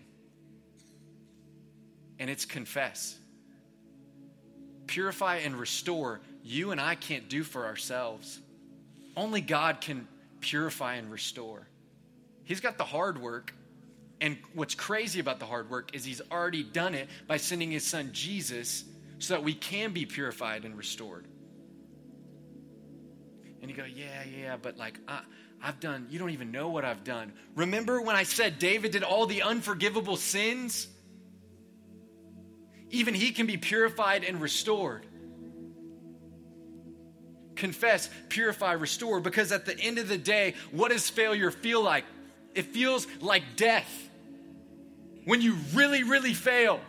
and 2.19 2.29
it's 2.29 2.45
confess. 2.45 3.17
Purify 4.87 5.37
and 5.37 5.55
restore, 5.55 6.21
you 6.43 6.71
and 6.71 6.79
I 6.79 6.95
can't 6.95 7.27
do 7.27 7.43
for 7.43 7.65
ourselves. 7.65 8.39
Only 9.17 9.41
God 9.41 9.81
can 9.81 10.07
purify 10.41 10.95
and 10.95 11.11
restore. 11.11 11.67
He's 12.43 12.59
got 12.59 12.77
the 12.77 12.83
hard 12.83 13.19
work. 13.19 13.53
And 14.21 14.37
what's 14.53 14.75
crazy 14.75 15.19
about 15.19 15.39
the 15.39 15.45
hard 15.45 15.69
work 15.69 15.93
is 15.93 16.05
he's 16.05 16.21
already 16.31 16.63
done 16.63 16.95
it 16.95 17.09
by 17.27 17.37
sending 17.37 17.71
his 17.71 17.85
son 17.85 18.11
Jesus 18.13 18.85
so 19.19 19.33
that 19.33 19.43
we 19.43 19.53
can 19.53 19.91
be 19.91 20.05
purified 20.05 20.63
and 20.63 20.77
restored. 20.77 21.25
And 23.65 23.75
you 23.75 23.81
go, 23.81 23.89
yeah, 23.89 24.23
yeah, 24.25 24.57
but 24.61 24.77
like, 24.77 24.99
I, 25.07 25.21
I've 25.59 25.79
done, 25.79 26.05
you 26.11 26.19
don't 26.19 26.29
even 26.29 26.51
know 26.51 26.69
what 26.69 26.85
I've 26.85 27.03
done. 27.03 27.33
Remember 27.55 27.99
when 27.99 28.15
I 28.15 28.21
said 28.21 28.59
David 28.59 28.91
did 28.91 29.01
all 29.01 29.25
the 29.25 29.41
unforgivable 29.41 30.17
sins? 30.17 30.87
Even 32.91 33.15
he 33.15 33.31
can 33.31 33.47
be 33.47 33.57
purified 33.57 34.23
and 34.23 34.39
restored. 34.39 35.07
Confess, 37.55 38.07
purify, 38.29 38.73
restore, 38.73 39.19
because 39.19 39.51
at 39.51 39.65
the 39.65 39.75
end 39.79 39.97
of 39.97 40.07
the 40.09 40.19
day, 40.19 40.53
what 40.69 40.91
does 40.91 41.09
failure 41.09 41.49
feel 41.49 41.81
like? 41.81 42.05
It 42.53 42.67
feels 42.67 43.07
like 43.19 43.41
death. 43.55 44.09
When 45.23 45.41
you 45.41 45.57
really, 45.73 46.03
really 46.03 46.35
fail, 46.35 46.81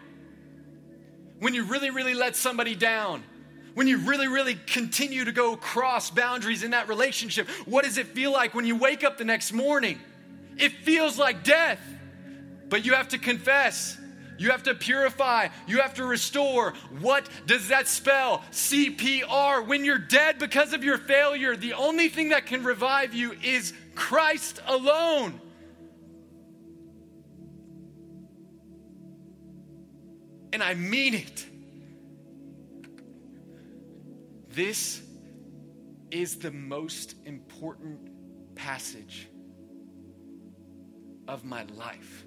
when 1.39 1.55
you 1.55 1.65
really, 1.65 1.89
really 1.89 2.13
let 2.13 2.37
somebody 2.37 2.75
down, 2.75 3.23
when 3.77 3.87
you 3.87 3.99
really, 3.99 4.27
really 4.27 4.55
continue 4.55 5.27
to 5.27 5.33
go 5.33 5.55
cross 5.55 6.09
boundaries 6.09 6.63
in 6.63 6.71
that 6.71 6.89
relationship, 6.89 7.47
what 7.67 7.85
does 7.85 7.99
it 7.99 8.07
feel 8.07 8.33
like 8.33 8.55
when 8.55 8.65
you 8.65 8.75
wake 8.75 9.05
up 9.05 9.19
the 9.19 9.25
next 9.25 9.53
morning? 9.53 10.01
It 10.57 10.73
feels 10.73 11.19
like 11.19 11.45
death, 11.45 11.79
but 12.71 12.87
you 12.87 12.95
have 12.95 13.09
to 13.09 13.19
confess. 13.19 13.99
You 14.39 14.53
have 14.53 14.63
to 14.63 14.75
purify. 14.75 15.49
You 15.67 15.83
have 15.83 15.93
to 15.97 16.07
restore. 16.07 16.73
What 17.01 17.29
does 17.45 17.69
that 17.69 17.87
spell? 17.87 18.43
CPR. 18.51 19.67
When 19.67 19.85
you're 19.85 19.99
dead 19.99 20.39
because 20.39 20.73
of 20.73 20.83
your 20.83 20.97
failure, 20.97 21.55
the 21.55 21.75
only 21.75 22.09
thing 22.09 22.31
that 22.31 22.47
can 22.47 22.65
revive 22.65 23.13
you 23.13 23.33
is 23.45 23.75
Christ 23.95 24.59
alone. 24.67 25.39
And 30.55 30.63
I 30.63 30.73
mean 30.73 31.13
it. 31.13 31.47
This 34.57 35.03
is 36.11 36.37
the 36.37 36.51
most 36.51 37.15
important 37.27 38.55
passage 38.55 39.29
of 41.29 41.45
my 41.45 41.65
life. 41.75 42.25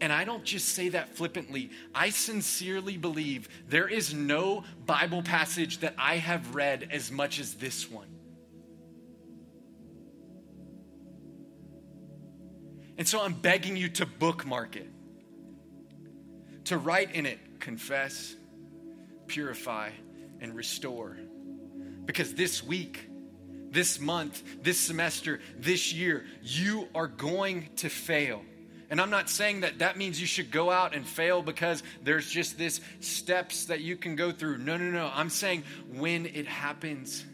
And 0.00 0.10
I 0.10 0.24
don't 0.24 0.42
just 0.42 0.70
say 0.70 0.88
that 0.88 1.16
flippantly. 1.16 1.68
I 1.94 2.08
sincerely 2.08 2.96
believe 2.96 3.50
there 3.68 3.88
is 3.88 4.14
no 4.14 4.64
Bible 4.86 5.22
passage 5.22 5.80
that 5.80 5.94
I 5.98 6.16
have 6.16 6.54
read 6.54 6.88
as 6.90 7.12
much 7.12 7.40
as 7.40 7.52
this 7.52 7.90
one. 7.90 8.08
And 12.96 13.06
so 13.06 13.20
I'm 13.20 13.34
begging 13.34 13.76
you 13.76 13.90
to 13.90 14.06
bookmark 14.06 14.76
it, 14.76 14.88
to 16.64 16.78
write 16.78 17.14
in 17.14 17.26
it, 17.26 17.60
confess, 17.60 18.34
purify, 19.26 19.90
and 20.40 20.54
restore. 20.54 21.16
Because 22.04 22.34
this 22.34 22.62
week, 22.62 23.08
this 23.70 24.00
month, 24.00 24.42
this 24.62 24.78
semester, 24.78 25.40
this 25.58 25.92
year, 25.92 26.24
you 26.42 26.88
are 26.94 27.06
going 27.06 27.68
to 27.76 27.88
fail. 27.88 28.42
And 28.90 29.00
I'm 29.00 29.10
not 29.10 29.28
saying 29.28 29.60
that 29.60 29.80
that 29.80 29.98
means 29.98 30.18
you 30.18 30.26
should 30.26 30.50
go 30.50 30.70
out 30.70 30.94
and 30.94 31.06
fail 31.06 31.42
because 31.42 31.82
there's 32.02 32.30
just 32.30 32.56
this 32.56 32.80
steps 33.00 33.66
that 33.66 33.80
you 33.80 33.96
can 33.96 34.16
go 34.16 34.32
through. 34.32 34.58
No, 34.58 34.78
no, 34.78 34.90
no. 34.90 35.10
I'm 35.12 35.28
saying 35.28 35.64
when 35.92 36.24
it 36.24 36.46
happens 36.46 37.24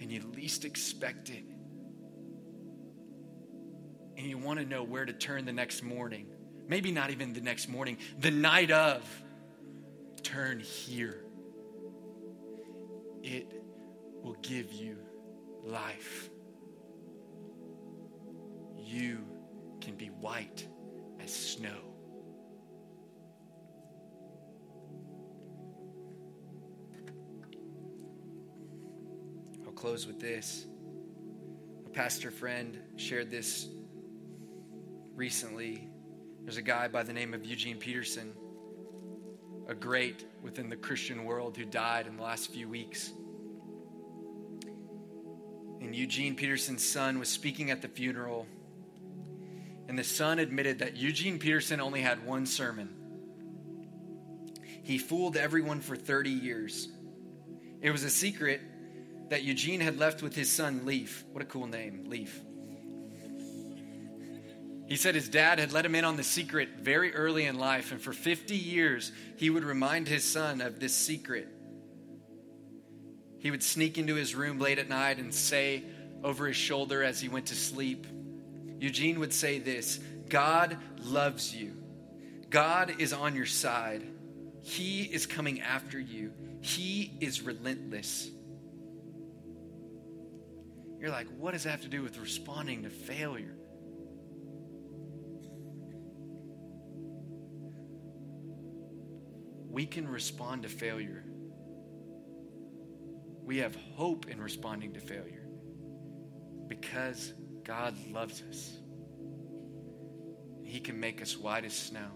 and 0.00 0.12
you 0.12 0.22
least 0.36 0.64
expect 0.64 1.30
it 1.30 1.44
and 4.16 4.26
you 4.26 4.38
want 4.38 4.60
to 4.60 4.64
know 4.64 4.84
where 4.84 5.04
to 5.04 5.12
turn 5.12 5.44
the 5.44 5.52
next 5.52 5.82
morning, 5.82 6.26
maybe 6.68 6.92
not 6.92 7.10
even 7.10 7.32
the 7.32 7.40
next 7.40 7.68
morning, 7.68 7.98
the 8.20 8.30
night 8.30 8.70
of, 8.70 9.02
turn 10.22 10.60
here. 10.60 11.23
It 13.26 13.62
will 14.22 14.36
give 14.42 14.70
you 14.70 14.98
life. 15.64 16.28
You 18.76 19.24
can 19.80 19.94
be 19.94 20.08
white 20.08 20.68
as 21.18 21.34
snow. 21.34 21.78
I'll 29.64 29.72
close 29.72 30.06
with 30.06 30.20
this. 30.20 30.66
A 31.86 31.88
pastor 31.88 32.30
friend 32.30 32.78
shared 32.96 33.30
this 33.30 33.68
recently. 35.14 35.88
There's 36.42 36.58
a 36.58 36.62
guy 36.62 36.88
by 36.88 37.02
the 37.02 37.14
name 37.14 37.32
of 37.32 37.46
Eugene 37.46 37.78
Peterson, 37.78 38.34
a 39.66 39.74
great 39.74 40.26
within 40.42 40.68
the 40.68 40.76
Christian 40.76 41.24
world, 41.24 41.56
who 41.56 41.64
died 41.64 42.06
in 42.06 42.16
the 42.16 42.22
last 42.22 42.50
few 42.50 42.68
weeks. 42.68 43.12
And 45.80 45.94
Eugene 45.94 46.34
Peterson's 46.34 46.84
son 46.84 47.18
was 47.18 47.28
speaking 47.28 47.70
at 47.70 47.82
the 47.82 47.88
funeral 47.88 48.46
and 49.88 49.98
the 49.98 50.04
son 50.04 50.38
admitted 50.38 50.78
that 50.78 50.96
Eugene 50.96 51.38
Peterson 51.38 51.80
only 51.80 52.00
had 52.00 52.24
one 52.24 52.46
sermon. 52.46 52.88
He 54.82 54.98
fooled 54.98 55.36
everyone 55.36 55.80
for 55.80 55.96
30 55.96 56.30
years. 56.30 56.88
It 57.80 57.90
was 57.90 58.02
a 58.04 58.10
secret 58.10 58.60
that 59.30 59.42
Eugene 59.42 59.80
had 59.80 59.98
left 59.98 60.22
with 60.22 60.34
his 60.34 60.50
son, 60.50 60.84
Leif. 60.84 61.24
What 61.32 61.42
a 61.42 61.46
cool 61.46 61.66
name, 61.66 62.04
Leif. 62.06 62.40
He 64.86 64.96
said 64.96 65.14
his 65.14 65.28
dad 65.28 65.58
had 65.58 65.72
let 65.72 65.86
him 65.86 65.94
in 65.94 66.04
on 66.04 66.16
the 66.16 66.24
secret 66.24 66.68
very 66.80 67.14
early 67.14 67.46
in 67.46 67.58
life, 67.58 67.90
and 67.90 68.00
for 68.00 68.12
50 68.12 68.54
years, 68.54 69.12
he 69.36 69.48
would 69.48 69.64
remind 69.64 70.08
his 70.08 70.24
son 70.24 70.60
of 70.60 70.78
this 70.78 70.94
secret. 70.94 71.48
He 73.38 73.50
would 73.50 73.62
sneak 73.62 73.96
into 73.98 74.14
his 74.14 74.34
room 74.34 74.58
late 74.58 74.78
at 74.78 74.88
night 74.88 75.18
and 75.18 75.32
say 75.32 75.84
over 76.22 76.46
his 76.46 76.56
shoulder 76.56 77.02
as 77.02 77.20
he 77.20 77.28
went 77.28 77.46
to 77.46 77.54
sleep, 77.54 78.06
Eugene 78.78 79.20
would 79.20 79.32
say 79.32 79.58
this 79.58 80.00
God 80.28 80.76
loves 81.02 81.54
you, 81.54 81.76
God 82.50 82.96
is 82.98 83.12
on 83.12 83.34
your 83.34 83.46
side. 83.46 84.04
He 84.62 85.02
is 85.02 85.26
coming 85.26 85.60
after 85.60 86.00
you, 86.00 86.32
He 86.60 87.12
is 87.20 87.42
relentless. 87.42 88.30
You're 90.98 91.10
like, 91.10 91.26
what 91.36 91.52
does 91.52 91.64
that 91.64 91.70
have 91.70 91.82
to 91.82 91.88
do 91.88 92.02
with 92.02 92.16
responding 92.16 92.84
to 92.84 92.88
failure? 92.88 93.54
We 99.74 99.86
can 99.86 100.06
respond 100.06 100.62
to 100.62 100.68
failure. 100.68 101.24
We 103.42 103.58
have 103.58 103.74
hope 103.96 104.28
in 104.28 104.40
responding 104.40 104.92
to 104.92 105.00
failure 105.00 105.48
because 106.68 107.34
God 107.64 107.96
loves 108.12 108.40
us. 108.48 108.78
He 110.62 110.78
can 110.78 111.00
make 111.00 111.20
us 111.20 111.36
white 111.36 111.64
as 111.64 111.72
snow. 111.72 112.06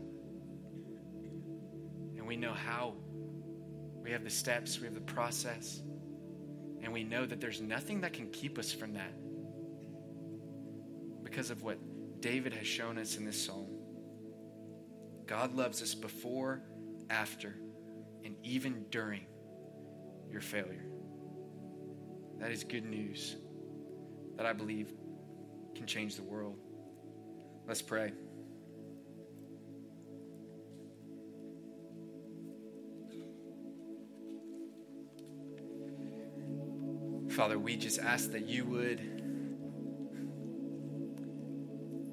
And 2.17 2.29
we 2.29 2.37
know 2.37 2.53
how. 2.53 2.95
We 4.05 4.13
have 4.13 4.23
the 4.23 4.31
steps, 4.31 4.79
we 4.79 4.85
have 4.85 4.95
the 4.95 5.01
process. 5.01 5.83
And 6.81 6.93
we 6.93 7.03
know 7.03 7.27
that 7.27 7.41
there's 7.41 7.61
nothing 7.61 8.03
that 8.03 8.13
can 8.13 8.31
keep 8.31 8.57
us 8.57 8.73
from 8.73 8.93
that 8.93 9.13
because 11.25 11.51
of 11.51 11.65
what 11.65 11.79
David 12.21 12.55
has 12.55 12.69
shown 12.69 12.99
us 12.99 13.17
in 13.17 13.25
this 13.25 13.45
psalm. 13.45 13.67
God 15.27 15.57
loves 15.57 15.83
us 15.83 15.97
before, 15.97 16.63
after, 17.11 17.55
and 18.25 18.37
even 18.43 18.85
during 18.91 19.27
your 20.31 20.41
failure. 20.41 20.85
That 22.39 22.53
is 22.53 22.65
good 22.65 22.85
news 22.85 23.37
that 24.37 24.47
I 24.47 24.53
believe 24.53 24.93
can 25.75 25.87
change 25.87 26.17
the 26.17 26.23
world. 26.23 26.59
Let's 27.67 27.83
pray. 27.83 28.13
Father, 37.31 37.59
we 37.59 37.77
just 37.77 38.01
ask 38.01 38.33
that 38.33 38.47
you 38.49 38.65
would 38.65 39.01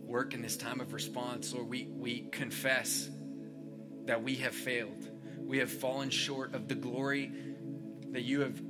work 0.04 0.34
in 0.34 0.42
this 0.42 0.56
time 0.56 0.80
of 0.80 0.94
response. 0.94 1.52
Lord, 1.54 1.68
we, 1.68 1.88
we 1.90 2.28
confess 2.32 3.10
that 4.06 4.24
we 4.24 4.36
have 4.36 4.54
failed. 4.54 5.10
We 5.40 5.60
have 5.60 5.72
fallen 5.72 6.10
short 6.10 6.54
of 6.54 6.68
the 6.68 6.76
glory 6.76 7.32
that 8.12 8.24
you 8.24 8.42
have 8.42 8.62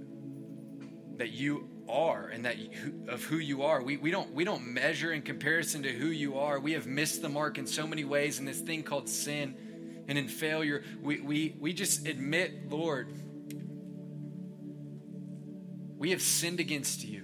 that 1.17 1.31
you 1.31 1.69
are 1.87 2.27
and 2.27 2.45
that 2.45 2.57
you, 2.57 2.69
of 3.07 3.23
who 3.23 3.37
you 3.37 3.63
are. 3.63 3.81
We, 3.81 3.97
we 3.97 4.11
don't 4.11 4.33
we 4.33 4.43
don't 4.43 4.65
measure 4.67 5.13
in 5.13 5.21
comparison 5.21 5.83
to 5.83 5.91
who 5.91 6.07
you 6.07 6.37
are. 6.39 6.59
We 6.59 6.73
have 6.73 6.87
missed 6.87 7.21
the 7.21 7.29
mark 7.29 7.57
in 7.57 7.67
so 7.67 7.87
many 7.87 8.03
ways 8.03 8.39
in 8.39 8.45
this 8.45 8.59
thing 8.59 8.83
called 8.83 9.07
sin 9.07 10.03
and 10.07 10.17
in 10.17 10.27
failure. 10.27 10.83
We 11.01 11.21
we 11.21 11.55
we 11.59 11.73
just 11.73 12.07
admit, 12.07 12.69
Lord, 12.69 13.13
we 15.97 16.11
have 16.11 16.21
sinned 16.21 16.59
against 16.59 17.03
you. 17.03 17.23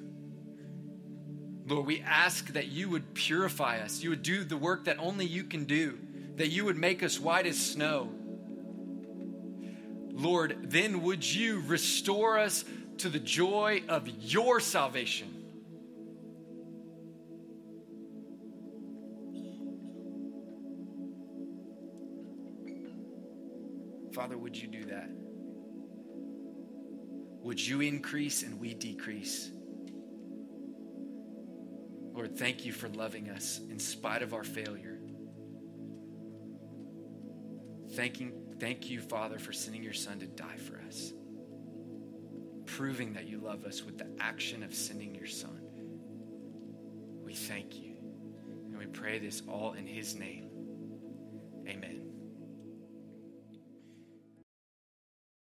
Lord, 1.66 1.86
we 1.86 2.02
ask 2.02 2.54
that 2.54 2.68
you 2.68 2.90
would 2.90 3.14
purify 3.14 3.80
us. 3.80 4.04
You 4.04 4.10
would 4.10 4.24
do 4.24 4.44
the 4.44 4.58
work 4.58 4.86
that 4.86 4.98
only 5.00 5.26
you 5.26 5.44
can 5.44 5.66
do, 5.66 5.98
that 6.36 6.48
you 6.48 6.66
would 6.66 6.78
make 6.78 7.04
us 7.04 7.20
white 7.20 7.46
as 7.46 7.60
snow. 7.60 8.10
Lord, 10.12 10.58
then 10.64 11.02
would 11.04 11.24
you 11.24 11.62
restore 11.68 12.38
us 12.38 12.66
to 12.98 13.10
the 13.10 13.20
joy 13.20 13.84
of 13.88 14.08
your 14.08 14.60
salvation? 14.60 15.42
Father, 24.14 24.38
would 24.38 24.56
you 24.56 24.68
do 24.68 24.84
that? 24.86 25.10
Would 27.44 27.66
you 27.66 27.82
increase 27.82 28.44
and 28.44 28.60
we 28.60 28.74
decrease? 28.74 29.50
Lord, 32.14 32.38
thank 32.38 32.66
you 32.66 32.74
for 32.74 32.90
loving 32.90 33.30
us 33.30 33.60
in 33.70 33.80
spite 33.80 34.22
of 34.22 34.34
our 34.34 34.44
failure. 34.44 34.91
Thanking, 37.94 38.32
thank 38.60 38.90
you, 38.90 39.02
Father, 39.02 39.38
for 39.38 39.52
sending 39.52 39.84
your 39.84 39.94
Son 39.94 40.20
to 40.20 40.28
die 40.28 40.58
for 40.58 40.82
us, 40.88 41.14
proving 42.66 43.14
that 43.14 43.28
you 43.28 43.40
love 43.40 43.66
us 43.66 43.84
with 43.84 43.98
the 43.98 44.08
action 44.20 44.64
of 44.64 44.74
sending 44.74 45.14
your 45.14 45.28
Son. 45.28 45.62
We 47.24 47.34
thank 47.34 47.78
you. 47.80 47.96
And 48.70 48.78
we 48.78 48.86
pray 48.86 49.20
this 49.20 49.44
all 49.48 49.74
in 49.74 49.86
His 49.86 50.16
name. 50.16 50.50
Amen. 51.68 52.11